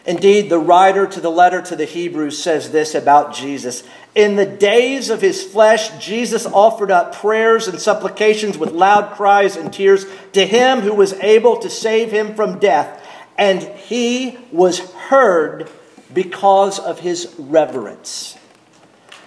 Indeed, 0.07 0.51
the 0.51 0.59
writer 0.59 1.07
to 1.07 1.21
the 1.21 1.31
letter 1.31 1.63
to 1.63 1.77
the 1.77 1.87
Hebrews 1.87 2.43
says 2.43 2.71
this 2.71 2.95
about 2.95 3.35
Jesus. 3.35 3.83
In 4.15 4.37
the 4.37 4.47
days 4.47 5.09
of 5.09 5.23
his 5.23 5.43
flesh, 5.43 5.91
Jesus 6.05 6.45
offered 6.47 6.91
up 6.91 7.15
prayers 7.15 7.69
and 7.69 7.81
supplications 7.81 8.59
with 8.59 8.73
loud 8.73 9.15
cries 9.15 9.57
and 9.57 9.73
tears 9.73 10.05
to 10.33 10.47
him 10.47 10.81
who 10.81 10.95
was 10.95 11.15
able 11.15 11.57
to 11.57 11.71
save 11.71 12.13
him 12.13 12.35
from 12.35 12.59
death, 12.59 13.04
and 13.37 13.63
he 13.63 14.39
was 14.53 14.79
heard 14.79 15.69
because 16.13 16.79
of 16.79 17.01
his 17.01 17.35
reverence. 17.39 18.37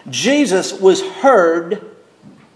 Jesus 0.10 0.74
was 0.80 1.02
heard 1.02 1.86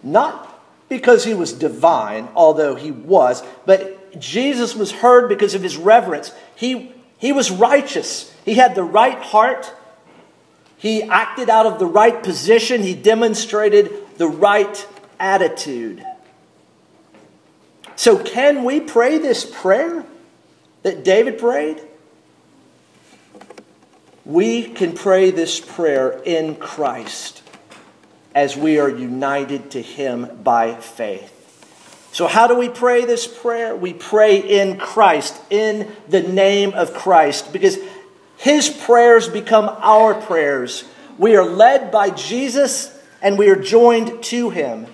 not 0.04 0.48
because 0.88 1.24
he 1.24 1.34
was 1.34 1.54
divine, 1.54 2.30
although 2.36 2.76
he 2.76 2.92
was, 2.92 3.44
but 3.66 4.20
Jesus 4.20 4.76
was 4.76 4.92
heard 4.92 5.30
because 5.30 5.54
of 5.54 5.64
his 5.64 5.78
reverence. 5.78 6.32
He, 6.56 6.92
he 7.18 7.32
was 7.32 7.52
righteous, 7.52 8.34
he 8.46 8.56
had 8.56 8.76
the 8.76 8.84
right 8.84 9.20
heart, 9.20 9.74
he 10.78 11.04
acted 11.04 11.50
out 11.50 11.66
of 11.66 11.80
the 11.80 11.86
right 11.86 12.24
position, 12.24 12.82
he 12.82 12.96
demonstrated 12.96 13.92
the 14.18 14.28
right 14.28 14.88
attitude. 15.20 16.04
So, 17.96 18.18
can 18.18 18.64
we 18.64 18.80
pray 18.80 19.20
this 19.20 19.46
prayer 19.46 20.04
that 20.84 21.04
David 21.04 21.38
prayed? 21.38 21.82
We 24.26 24.64
can 24.64 24.94
pray 24.94 25.32
this 25.32 25.60
prayer 25.60 26.22
in 26.24 26.56
Christ 26.56 27.42
as 28.36 28.56
we 28.56 28.80
are 28.80 28.90
united 28.90 29.72
to 29.72 29.82
Him 29.82 30.40
by 30.44 30.76
faith. 30.76 31.38
So, 32.14 32.28
how 32.28 32.48
do 32.48 32.56
we 32.56 32.70
pray 32.70 33.06
this 33.06 33.26
prayer? 33.26 33.76
We 33.76 33.94
pray 33.94 34.38
in 34.38 34.78
Christ, 34.78 35.40
in 35.50 35.92
the 36.10 36.22
name 36.22 36.74
of 36.74 36.94
Christ, 36.94 37.54
because 37.54 37.78
His 38.38 38.70
prayers 38.70 39.28
become 39.28 39.70
our 39.80 40.14
prayers. 40.14 40.84
We 41.18 41.36
are 41.36 41.46
led 41.46 41.92
by 41.92 42.10
Jesus 42.10 42.98
and 43.22 43.38
we 43.38 43.50
are 43.50 43.56
joined 43.56 44.24
to 44.24 44.50
Him. 44.50 44.88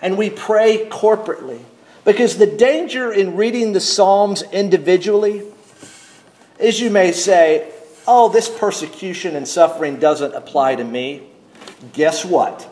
And 0.00 0.16
we 0.16 0.30
pray 0.30 0.88
corporately. 0.88 1.60
Because 2.04 2.38
the 2.38 2.46
danger 2.46 3.12
in 3.12 3.36
reading 3.36 3.72
the 3.72 3.80
Psalms 3.80 4.42
individually 4.52 5.42
is 6.58 6.80
you 6.80 6.90
may 6.90 7.12
say, 7.12 7.70
oh, 8.06 8.28
this 8.28 8.48
persecution 8.48 9.36
and 9.36 9.46
suffering 9.46 9.98
doesn't 9.98 10.34
apply 10.34 10.76
to 10.76 10.84
me. 10.84 11.22
Guess 11.92 12.24
what? 12.24 12.68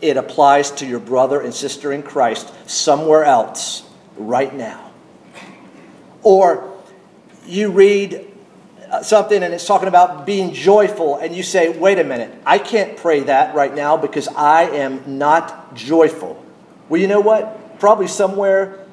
It 0.00 0.16
applies 0.16 0.70
to 0.72 0.86
your 0.86 1.00
brother 1.00 1.40
and 1.40 1.54
sister 1.54 1.92
in 1.92 2.02
Christ 2.02 2.52
somewhere 2.68 3.24
else 3.24 3.84
right 4.16 4.54
now. 4.54 4.90
Or 6.22 6.76
you 7.46 7.70
read 7.70 8.26
uh, 8.90 9.02
something 9.02 9.42
and 9.42 9.54
it's 9.54 9.66
talking 9.66 9.88
about 9.88 10.26
being 10.26 10.52
joyful, 10.52 11.16
and 11.16 11.34
you 11.34 11.42
say, 11.42 11.68
wait 11.68 11.98
a 11.98 12.04
minute, 12.04 12.32
I 12.44 12.58
can't 12.58 12.96
pray 12.96 13.20
that 13.20 13.54
right 13.54 13.74
now 13.74 13.96
because 13.96 14.28
I 14.28 14.64
am 14.64 15.18
not 15.18 15.74
joyful. 15.74 16.44
Well, 16.88 17.00
you 17.00 17.06
know 17.06 17.20
what? 17.20 17.57
Probably 17.78 18.08
somewhere 18.08 18.84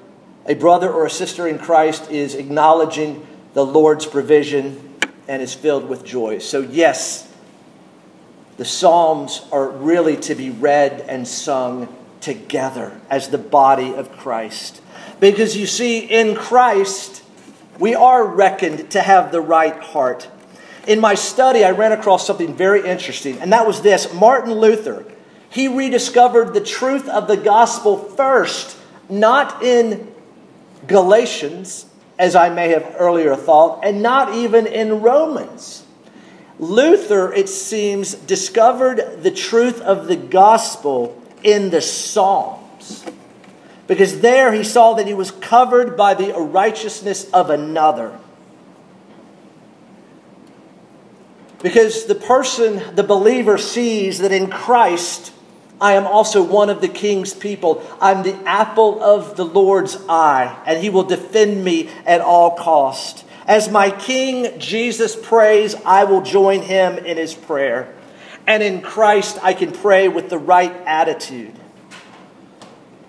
a 0.46 0.54
brother 0.54 0.92
or 0.92 1.06
a 1.06 1.10
sister 1.10 1.48
in 1.48 1.58
Christ 1.58 2.12
is 2.12 2.36
acknowledging 2.36 3.26
the 3.54 3.66
Lord's 3.66 4.06
provision 4.06 4.96
and 5.28 5.42
is 5.42 5.54
filled 5.54 5.90
with 5.90 6.04
joy. 6.06 6.38
So, 6.38 6.60
yes, 6.62 7.32
the 8.58 8.66
Psalms 8.66 9.46
are 9.52 9.68
really 9.68 10.18
to 10.18 10.36
be 10.36 10.52
read 10.52 11.04
and 11.08 11.28
sung 11.28 11.94
together 12.22 13.00
as 13.10 13.30
the 13.30 13.38
body 13.38 13.94
of 13.94 14.12
Christ. 14.12 14.82
Because 15.20 15.58
you 15.58 15.66
see, 15.66 16.00
in 16.00 16.36
Christ, 16.36 17.24
we 17.80 17.96
are 17.96 18.24
reckoned 18.26 18.92
to 18.92 19.02
have 19.02 19.32
the 19.32 19.42
right 19.42 19.78
heart. 19.82 20.30
In 20.88 21.00
my 21.00 21.16
study, 21.16 21.64
I 21.64 21.72
ran 21.72 21.92
across 21.92 22.28
something 22.28 22.56
very 22.56 22.88
interesting, 22.88 23.40
and 23.40 23.52
that 23.52 23.66
was 23.66 23.82
this 23.82 24.14
Martin 24.14 24.54
Luther. 24.54 25.06
He 25.56 25.70
rediscovered 25.70 26.54
the 26.54 26.60
truth 26.60 27.08
of 27.08 27.30
the 27.30 27.38
gospel 27.38 27.98
first, 27.98 28.76
not 29.08 29.64
in 29.64 30.14
Galatians, 30.86 31.86
as 32.20 32.36
I 32.36 32.50
may 32.50 32.72
have 32.72 32.94
earlier 33.00 33.38
thought, 33.38 33.80
and 33.86 34.02
not 34.02 34.34
even 34.34 34.68
in 34.68 35.02
Romans. 35.02 35.86
Luther, 36.60 37.32
it 37.32 37.48
seems, 37.48 38.16
discovered 38.16 39.24
the 39.24 39.32
truth 39.32 39.80
of 39.80 40.08
the 40.08 40.18
gospel 40.18 41.24
in 41.42 41.70
the 41.70 41.80
Psalms. 41.80 43.06
Because 43.88 44.20
there 44.20 44.52
he 44.52 44.66
saw 44.66 44.96
that 44.96 45.08
he 45.08 45.14
was 45.14 45.32
covered 45.32 45.96
by 45.96 46.16
the 46.16 46.34
righteousness 46.34 47.30
of 47.32 47.50
another. 47.50 48.20
Because 51.62 52.08
the 52.08 52.16
person, 52.16 52.94
the 52.96 53.04
believer, 53.04 53.58
sees 53.58 54.20
that 54.20 54.34
in 54.34 54.50
Christ, 54.50 55.32
I 55.86 55.94
am 55.94 56.08
also 56.08 56.42
one 56.42 56.72
of 56.72 56.82
the 56.82 56.88
king's 56.88 57.36
people. 57.36 57.84
I'm 58.02 58.24
the 58.24 58.34
apple 58.48 59.04
of 59.04 59.38
the 59.38 59.46
Lord's 59.46 59.96
eye, 60.10 60.60
and 60.66 60.82
he 60.82 60.90
will 60.90 61.04
defend 61.04 61.64
me 61.64 61.92
at 62.08 62.22
all 62.22 62.58
cost. 62.58 63.24
As 63.46 63.70
my 63.70 63.92
King 63.92 64.58
Jesus 64.58 65.16
prays, 65.16 65.76
I 65.86 66.06
will 66.06 66.24
join 66.24 66.64
him 66.64 66.98
in 66.98 67.18
his 67.18 67.36
prayer. 67.36 67.94
And 68.48 68.64
in 68.64 68.82
Christ, 68.82 69.38
I 69.44 69.54
can 69.54 69.72
pray 69.72 70.08
with 70.08 70.32
the 70.32 70.40
right 70.40 70.76
attitude. 70.88 71.54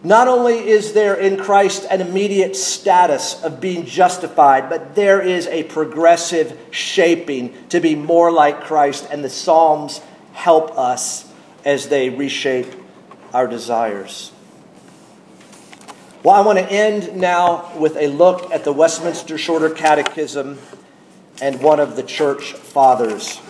Not 0.05 0.29
only 0.29 0.69
is 0.69 0.93
there 0.93 1.15
in 1.15 1.39
Christ 1.39 1.87
an 1.91 2.03
immediate 2.03 2.57
status 2.57 3.43
of 3.43 3.59
being 3.59 3.87
justified, 3.87 4.69
but 4.69 4.95
there 4.95 5.23
is 5.23 5.47
a 5.47 5.62
progressive 5.62 6.61
shaping 6.71 7.55
to 7.71 7.81
be 7.81 7.95
more 7.95 8.31
like 8.31 8.65
Christ, 8.65 9.09
and 9.11 9.25
the 9.25 9.31
Psalms 9.31 10.03
help 10.35 10.77
us 10.77 11.33
as 11.67 11.89
they 11.89 12.09
reshape 12.09 12.73
our 13.35 13.49
desires. 13.49 14.31
Well, 16.23 16.35
I 16.35 16.41
want 16.41 16.59
to 16.59 16.65
end 16.65 17.17
now 17.17 17.77
with 17.77 17.97
a 17.97 18.07
look 18.07 18.51
at 18.53 18.65
the 18.65 18.73
Westminster 18.73 19.37
Shorter 19.37 19.69
Catechism 19.69 20.59
and 21.43 21.61
one 21.61 21.81
of 21.81 21.97
the 21.97 22.03
church 22.03 22.53
fathers. 22.53 23.41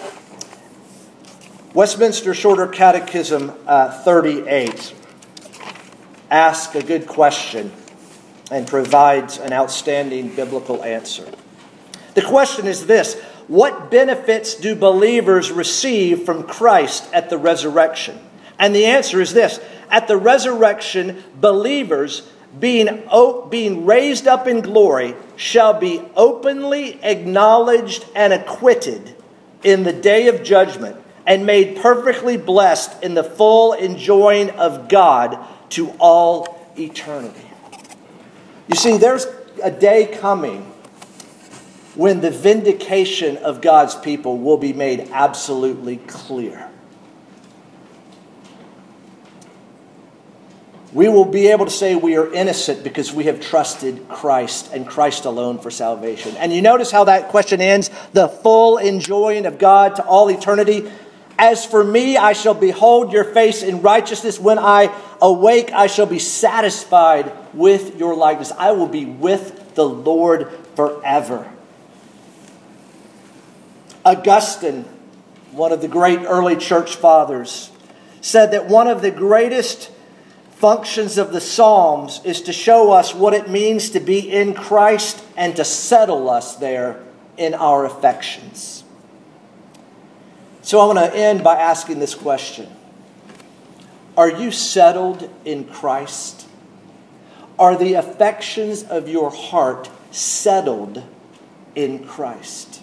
Westminster 1.75 2.33
Shorter 2.33 2.67
Catechism 2.67 3.53
uh, 3.67 4.03
38 4.03 4.95
asks 6.31 6.75
a 6.75 6.83
good 6.83 7.07
question 7.07 7.71
and 8.51 8.67
provides 8.67 9.39
an 9.39 9.53
outstanding 9.53 10.35
biblical 10.35 10.83
answer. 10.83 11.31
The 12.15 12.23
question 12.23 12.67
is 12.67 12.87
this 12.87 13.23
What 13.49 13.91
benefits 13.91 14.55
do 14.55 14.75
believers 14.75 15.53
receive 15.53 16.25
from 16.25 16.45
Christ 16.45 17.09
at 17.13 17.31
the 17.31 17.39
resurrection? 17.39 18.19
And 18.59 18.75
the 18.75 18.87
answer 18.87 19.21
is 19.21 19.33
this 19.33 19.61
At 19.91 20.09
the 20.09 20.17
resurrection, 20.17 21.23
believers 21.41 22.29
being, 22.59 23.09
being 23.51 23.87
raised 23.87 24.27
up 24.27 24.49
in 24.49 24.63
glory, 24.63 25.15
shall 25.37 25.79
be 25.79 26.03
openly 26.17 27.03
acknowledged 27.03 28.05
and 28.15 28.33
acquitted 28.33 29.15
in 29.63 29.83
the 29.85 29.93
day 29.93 30.29
of 30.29 30.43
judgment, 30.43 30.97
and 31.27 31.45
made 31.45 31.77
perfectly 31.77 32.37
blessed 32.37 33.03
in 33.03 33.15
the 33.15 33.25
full 33.25 33.73
enjoying 33.73 34.51
of 34.51 34.89
God 34.89 35.39
to 35.71 35.91
all 35.99 36.67
eternity. 36.79 37.41
You 38.69 38.77
see, 38.77 38.97
there's 38.97 39.27
a 39.63 39.71
day 39.71 40.07
coming 40.07 40.73
when 41.97 42.21
the 42.21 42.31
vindication 42.31 43.37
of 43.39 43.61
God's 43.61 43.95
people 43.95 44.39
will 44.39 44.59
be 44.59 44.73
made 44.73 45.09
absolutely 45.13 45.97
clear. 45.97 46.71
we 50.97 51.11
will 51.11 51.27
be 51.27 51.49
able 51.49 51.67
to 51.67 51.71
say 51.71 51.95
we 51.95 52.17
are 52.17 52.33
innocent 52.33 52.83
because 52.83 53.13
we 53.13 53.25
have 53.25 53.39
trusted 53.39 54.09
Christ 54.09 54.73
and 54.73 54.89
Christ 54.89 55.27
alone 55.27 55.59
for 55.59 55.71
salvation. 55.71 56.35
And 56.39 56.55
you 56.55 56.63
notice 56.63 56.91
how 56.91 57.05
that 57.05 57.29
question 57.29 57.61
ends 57.61 57.91
the 58.15 58.29
full 58.29 58.79
enjoying 58.79 59.45
of 59.45 59.59
God 59.59 59.97
to 59.97 60.05
all 60.07 60.31
eternity. 60.31 60.91
As 61.39 61.67
for 61.67 61.85
me, 61.85 62.17
I 62.17 62.33
shall 62.33 62.55
behold 62.55 63.13
your 63.13 63.25
face 63.25 63.63
in 63.63 63.83
righteousness. 63.83 64.41
When 64.41 64.59
I 64.59 64.91
awake, 65.21 65.71
I 65.71 65.87
shall 65.87 66.07
be 66.07 66.19
satisfied 66.19 67.31
with 67.53 67.99
your 67.99 68.17
likeness. 68.17 68.51
I 68.53 68.73
will 68.73 68.89
be 68.89 69.05
with 69.05 69.75
the 69.75 69.87
Lord 69.87 70.51
forever. 70.77 71.53
Augustine, 74.07 74.85
one 75.51 75.73
of 75.73 75.81
the 75.81 75.89
great 75.89 76.21
early 76.21 76.55
church 76.55 76.95
fathers, 76.95 77.73
said 78.21 78.53
that 78.53 78.69
one 78.69 78.87
of 78.87 79.03
the 79.03 79.11
greatest 79.11 79.91
functions 80.53 81.19
of 81.19 81.33
the 81.33 81.41
Psalms 81.41 82.21
is 82.25 82.41
to 82.43 82.53
show 82.53 82.93
us 82.93 83.13
what 83.13 83.35
it 83.35 83.51
means 83.51 83.91
to 83.91 83.99
be 83.99 84.21
in 84.21 84.55
Christ 84.55 85.25
and 85.37 85.57
to 85.57 85.65
settle 85.65 86.31
us 86.31 86.55
there 86.55 87.03
in 87.37 87.53
our 87.53 87.85
affections. 87.85 88.85
So 90.63 90.79
I 90.79 90.87
want 90.87 90.99
to 90.99 91.19
end 91.19 91.43
by 91.43 91.57
asking 91.57 91.99
this 91.99 92.15
question 92.15 92.71
Are 94.17 94.31
you 94.31 94.53
settled 94.53 95.29
in 95.45 95.65
Christ? 95.65 96.47
Are 97.59 97.77
the 97.77 97.95
affections 97.95 98.85
of 98.85 99.09
your 99.09 99.31
heart 99.31 99.91
settled 100.13 101.03
in 101.75 102.07
Christ? 102.07 102.83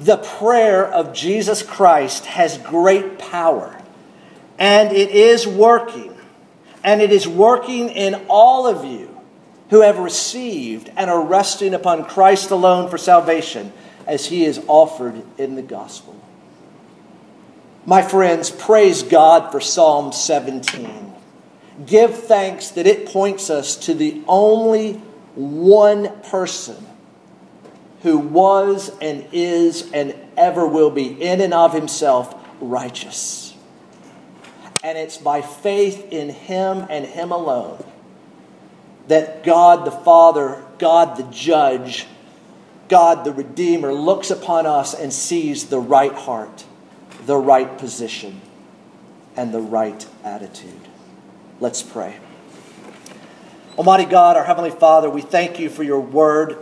The 0.00 0.18
prayer 0.18 0.86
of 0.86 1.12
Jesus 1.12 1.62
Christ 1.62 2.26
has 2.26 2.58
great 2.58 3.18
power 3.18 3.78
and 4.58 4.92
it 4.92 5.10
is 5.10 5.46
working. 5.46 6.14
And 6.82 7.00
it 7.00 7.12
is 7.12 7.26
working 7.28 7.90
in 7.90 8.26
all 8.28 8.66
of 8.66 8.84
you 8.84 9.20
who 9.70 9.82
have 9.82 9.98
received 9.98 10.90
and 10.96 11.10
are 11.10 11.24
resting 11.24 11.74
upon 11.74 12.04
Christ 12.04 12.50
alone 12.50 12.90
for 12.90 12.98
salvation, 12.98 13.72
as 14.06 14.26
he 14.26 14.44
is 14.44 14.62
offered 14.66 15.22
in 15.36 15.54
the 15.54 15.62
gospel. 15.62 16.18
My 17.84 18.00
friends, 18.00 18.50
praise 18.50 19.02
God 19.02 19.52
for 19.52 19.60
Psalm 19.60 20.12
17. 20.12 21.12
Give 21.84 22.14
thanks 22.16 22.70
that 22.70 22.86
it 22.86 23.06
points 23.06 23.50
us 23.50 23.76
to 23.76 23.94
the 23.94 24.22
only 24.26 24.94
one 25.34 26.20
person 26.22 26.86
who 28.02 28.18
was 28.18 28.90
and 29.00 29.26
is 29.32 29.90
and 29.92 30.14
ever 30.36 30.66
will 30.66 30.90
be, 30.90 31.20
in 31.22 31.40
and 31.40 31.54
of 31.54 31.72
himself, 31.72 32.34
righteous 32.60 33.48
and 34.82 34.96
it's 34.96 35.16
by 35.16 35.42
faith 35.42 36.12
in 36.12 36.30
Him 36.30 36.86
and 36.88 37.04
Him 37.04 37.32
alone 37.32 37.84
that 39.08 39.42
God 39.42 39.84
the 39.84 39.90
Father, 39.90 40.62
God 40.78 41.16
the 41.16 41.24
Judge, 41.24 42.06
God 42.88 43.24
the 43.24 43.32
Redeemer 43.32 43.92
looks 43.92 44.30
upon 44.30 44.66
us 44.66 44.94
and 44.94 45.12
sees 45.12 45.66
the 45.66 45.80
right 45.80 46.12
heart, 46.12 46.64
the 47.26 47.36
right 47.36 47.78
position, 47.78 48.40
and 49.36 49.52
the 49.52 49.60
right 49.60 50.06
attitude. 50.24 50.88
Let's 51.60 51.82
pray. 51.82 52.18
Almighty 53.76 54.04
God, 54.04 54.36
our 54.36 54.44
Heavenly 54.44 54.70
Father, 54.70 55.08
we 55.08 55.22
thank 55.22 55.58
you 55.58 55.70
for 55.70 55.82
your 55.82 56.00
word 56.00 56.58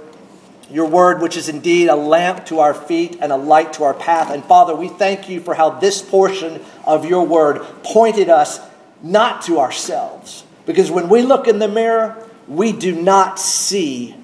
your 0.70 0.86
word, 0.86 1.20
which 1.20 1.36
is 1.36 1.48
indeed 1.48 1.88
a 1.88 1.96
lamp 1.96 2.46
to 2.46 2.60
our 2.60 2.74
feet 2.74 3.18
and 3.20 3.32
a 3.32 3.36
light 3.36 3.74
to 3.74 3.84
our 3.84 3.94
path. 3.94 4.30
And 4.30 4.44
Father, 4.44 4.74
we 4.74 4.88
thank 4.88 5.28
you 5.28 5.40
for 5.40 5.54
how 5.54 5.70
this 5.70 6.02
portion 6.02 6.60
of 6.84 7.04
your 7.04 7.26
word 7.26 7.62
pointed 7.82 8.28
us 8.28 8.60
not 9.02 9.42
to 9.42 9.58
ourselves. 9.58 10.44
Because 10.64 10.90
when 10.90 11.08
we 11.08 11.22
look 11.22 11.46
in 11.46 11.58
the 11.58 11.68
mirror, 11.68 12.28
we 12.48 12.72
do 12.72 13.00
not 13.00 13.38
see 13.38 14.16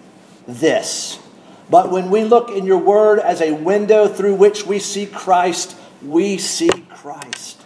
this. 0.47 1.19
But 1.71 1.91
when 1.91 2.11
we 2.11 2.25
look 2.25 2.51
in 2.51 2.67
your 2.67 2.79
word 2.79 3.19
as 3.19 3.41
a 3.41 3.53
window 3.53 4.09
through 4.09 4.35
which 4.35 4.67
we 4.67 4.79
see 4.79 5.07
Christ, 5.07 5.77
we 6.03 6.39
see 6.39 6.71
Christ. 6.91 7.61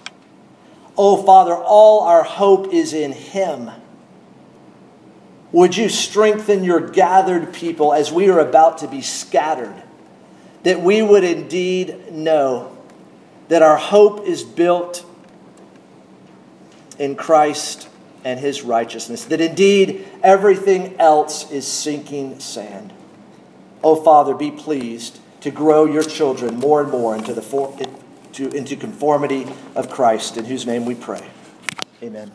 Oh, 0.97 1.23
Father, 1.23 1.55
all 1.55 2.01
our 2.03 2.23
hope 2.23 2.73
is 2.73 2.93
in 2.93 3.13
him. 3.13 3.71
Would 5.57 5.75
you 5.75 5.89
strengthen 5.89 6.65
your 6.65 6.81
gathered 6.81 7.55
people 7.55 7.95
as 7.95 8.13
we 8.13 8.29
are 8.29 8.41
about 8.41 8.77
to 8.79 8.89
be 8.89 9.01
scattered? 9.01 9.83
That 10.65 10.83
we 10.83 11.01
would 11.01 11.25
indeed 11.25 12.13
know 12.13 12.77
that 13.49 13.63
our 13.63 13.79
hope 13.79 14.27
is 14.27 14.45
built 14.45 15.03
in 16.99 17.17
Christ 17.17 17.89
and 18.23 18.39
his 18.39 18.65
righteousness, 18.65 19.25
that 19.25 19.41
indeed 19.41 20.07
everything 20.23 20.95
else 21.01 21.51
is 21.51 21.67
sinking 21.67 22.39
sand. 22.39 22.93
Oh, 23.83 23.97
Father, 23.97 24.35
be 24.35 24.51
pleased 24.51 25.21
to 25.41 25.51
grow 25.51 25.87
your 25.87 26.03
children 26.03 26.57
more 26.57 26.83
and 26.83 26.91
more 26.91 27.17
into, 27.17 27.33
the 27.33 27.41
for, 27.41 27.75
into, 28.29 28.55
into 28.55 28.77
conformity 28.77 29.47
of 29.75 29.89
Christ, 29.89 30.37
in 30.37 30.45
whose 30.45 30.67
name 30.67 30.85
we 30.85 30.95
pray. 30.95 31.27
Amen. 32.03 32.31